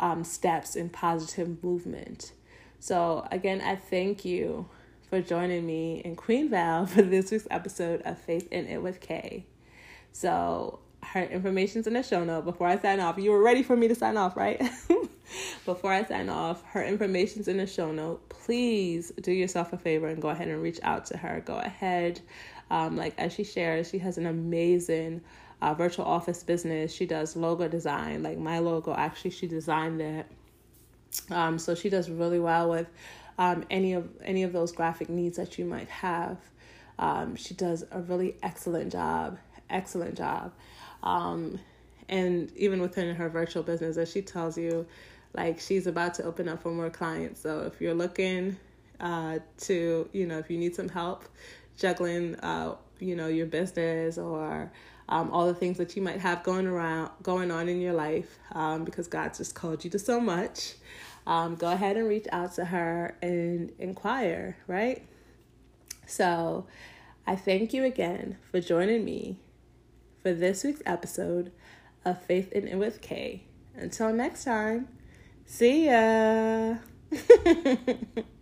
um, 0.00 0.24
steps 0.24 0.74
and 0.74 0.92
positive 0.92 1.62
movement. 1.62 2.32
So 2.80 3.26
again, 3.30 3.60
I 3.60 3.76
thank 3.76 4.24
you 4.24 4.68
for 5.10 5.20
joining 5.20 5.66
me 5.66 6.00
in 6.04 6.14
Queen 6.14 6.48
Val 6.48 6.86
for 6.86 7.02
this 7.02 7.32
week's 7.32 7.48
episode 7.50 8.00
of 8.02 8.16
Faith 8.16 8.46
in 8.52 8.68
It 8.68 8.80
with 8.80 9.00
Kay. 9.00 9.44
So, 10.12 10.78
her 11.02 11.24
information's 11.24 11.88
in 11.88 11.94
the 11.94 12.02
show 12.04 12.22
note. 12.22 12.44
Before 12.44 12.68
I 12.68 12.78
sign 12.78 13.00
off, 13.00 13.18
you 13.18 13.32
were 13.32 13.42
ready 13.42 13.64
for 13.64 13.76
me 13.76 13.88
to 13.88 13.94
sign 13.96 14.16
off, 14.16 14.36
right? 14.36 14.62
Before 15.66 15.92
I 15.92 16.04
sign 16.04 16.28
off, 16.28 16.62
her 16.66 16.84
information's 16.84 17.48
in 17.48 17.56
the 17.56 17.66
show 17.66 17.90
note. 17.90 18.28
Please 18.28 19.10
do 19.20 19.32
yourself 19.32 19.72
a 19.72 19.78
favor 19.78 20.06
and 20.06 20.22
go 20.22 20.28
ahead 20.28 20.46
and 20.46 20.62
reach 20.62 20.78
out 20.84 21.06
to 21.06 21.16
her. 21.16 21.42
Go 21.44 21.58
ahead. 21.58 22.20
Um, 22.70 22.96
like 22.96 23.14
as 23.18 23.32
she 23.32 23.42
shares, 23.42 23.90
she 23.90 23.98
has 23.98 24.16
an 24.16 24.26
amazing 24.26 25.22
uh, 25.60 25.74
virtual 25.74 26.04
office 26.04 26.44
business. 26.44 26.94
She 26.94 27.04
does 27.04 27.34
logo 27.34 27.66
design. 27.66 28.22
Like 28.22 28.38
my 28.38 28.60
logo, 28.60 28.94
actually, 28.94 29.32
she 29.32 29.48
designed 29.48 30.00
it. 30.00 30.26
Um, 31.30 31.58
so 31.58 31.74
she 31.74 31.88
does 31.88 32.08
really 32.08 32.38
well 32.38 32.70
with 32.70 32.86
um, 33.38 33.64
any 33.70 33.94
of 33.94 34.08
any 34.22 34.42
of 34.42 34.52
those 34.52 34.72
graphic 34.72 35.08
needs 35.08 35.36
that 35.36 35.58
you 35.58 35.64
might 35.64 35.88
have. 35.88 36.38
Um, 36.98 37.34
she 37.34 37.54
does 37.54 37.84
a 37.90 38.00
really 38.00 38.36
excellent 38.42 38.92
job, 38.92 39.38
excellent 39.70 40.16
job. 40.16 40.52
Um, 41.02 41.58
and 42.08 42.52
even 42.56 42.82
within 42.82 43.14
her 43.14 43.28
virtual 43.28 43.62
business, 43.62 43.96
as 43.96 44.10
she 44.10 44.20
tells 44.20 44.58
you, 44.58 44.86
like 45.32 45.60
she's 45.60 45.86
about 45.86 46.14
to 46.14 46.24
open 46.24 46.48
up 46.48 46.62
for 46.62 46.72
more 46.72 46.90
clients. 46.90 47.40
So 47.40 47.60
if 47.60 47.80
you're 47.80 47.94
looking 47.94 48.56
uh, 48.98 49.38
to, 49.58 50.08
you 50.12 50.26
know, 50.26 50.38
if 50.38 50.50
you 50.50 50.58
need 50.58 50.74
some 50.74 50.88
help 50.88 51.24
juggling, 51.76 52.34
uh, 52.40 52.74
you 52.98 53.16
know, 53.16 53.28
your 53.28 53.46
business 53.46 54.18
or 54.18 54.70
um, 55.08 55.30
all 55.30 55.46
the 55.46 55.54
things 55.54 55.78
that 55.78 55.96
you 55.96 56.02
might 56.02 56.20
have 56.20 56.42
going 56.42 56.66
around, 56.66 57.10
going 57.22 57.50
on 57.50 57.68
in 57.68 57.80
your 57.80 57.94
life, 57.94 58.38
um, 58.52 58.84
because 58.84 59.08
God 59.08 59.34
just 59.34 59.54
called 59.54 59.84
you 59.84 59.90
to 59.90 59.98
so 59.98 60.20
much 60.20 60.74
um, 61.26 61.56
go 61.56 61.70
ahead 61.70 61.96
and 61.96 62.08
reach 62.08 62.26
out 62.32 62.54
to 62.54 62.66
her 62.66 63.16
and 63.22 63.72
inquire, 63.78 64.56
right? 64.66 65.06
So 66.06 66.66
I 67.26 67.36
thank 67.36 67.72
you 67.72 67.84
again 67.84 68.38
for 68.50 68.60
joining 68.60 69.04
me 69.04 69.38
for 70.22 70.32
this 70.32 70.64
week's 70.64 70.82
episode 70.84 71.52
of 72.04 72.22
Faith 72.22 72.52
in 72.52 72.66
It 72.66 72.76
with 72.76 73.00
Kay. 73.00 73.44
Until 73.74 74.12
next 74.12 74.44
time, 74.44 74.88
see 75.46 75.86
ya. 75.86 76.76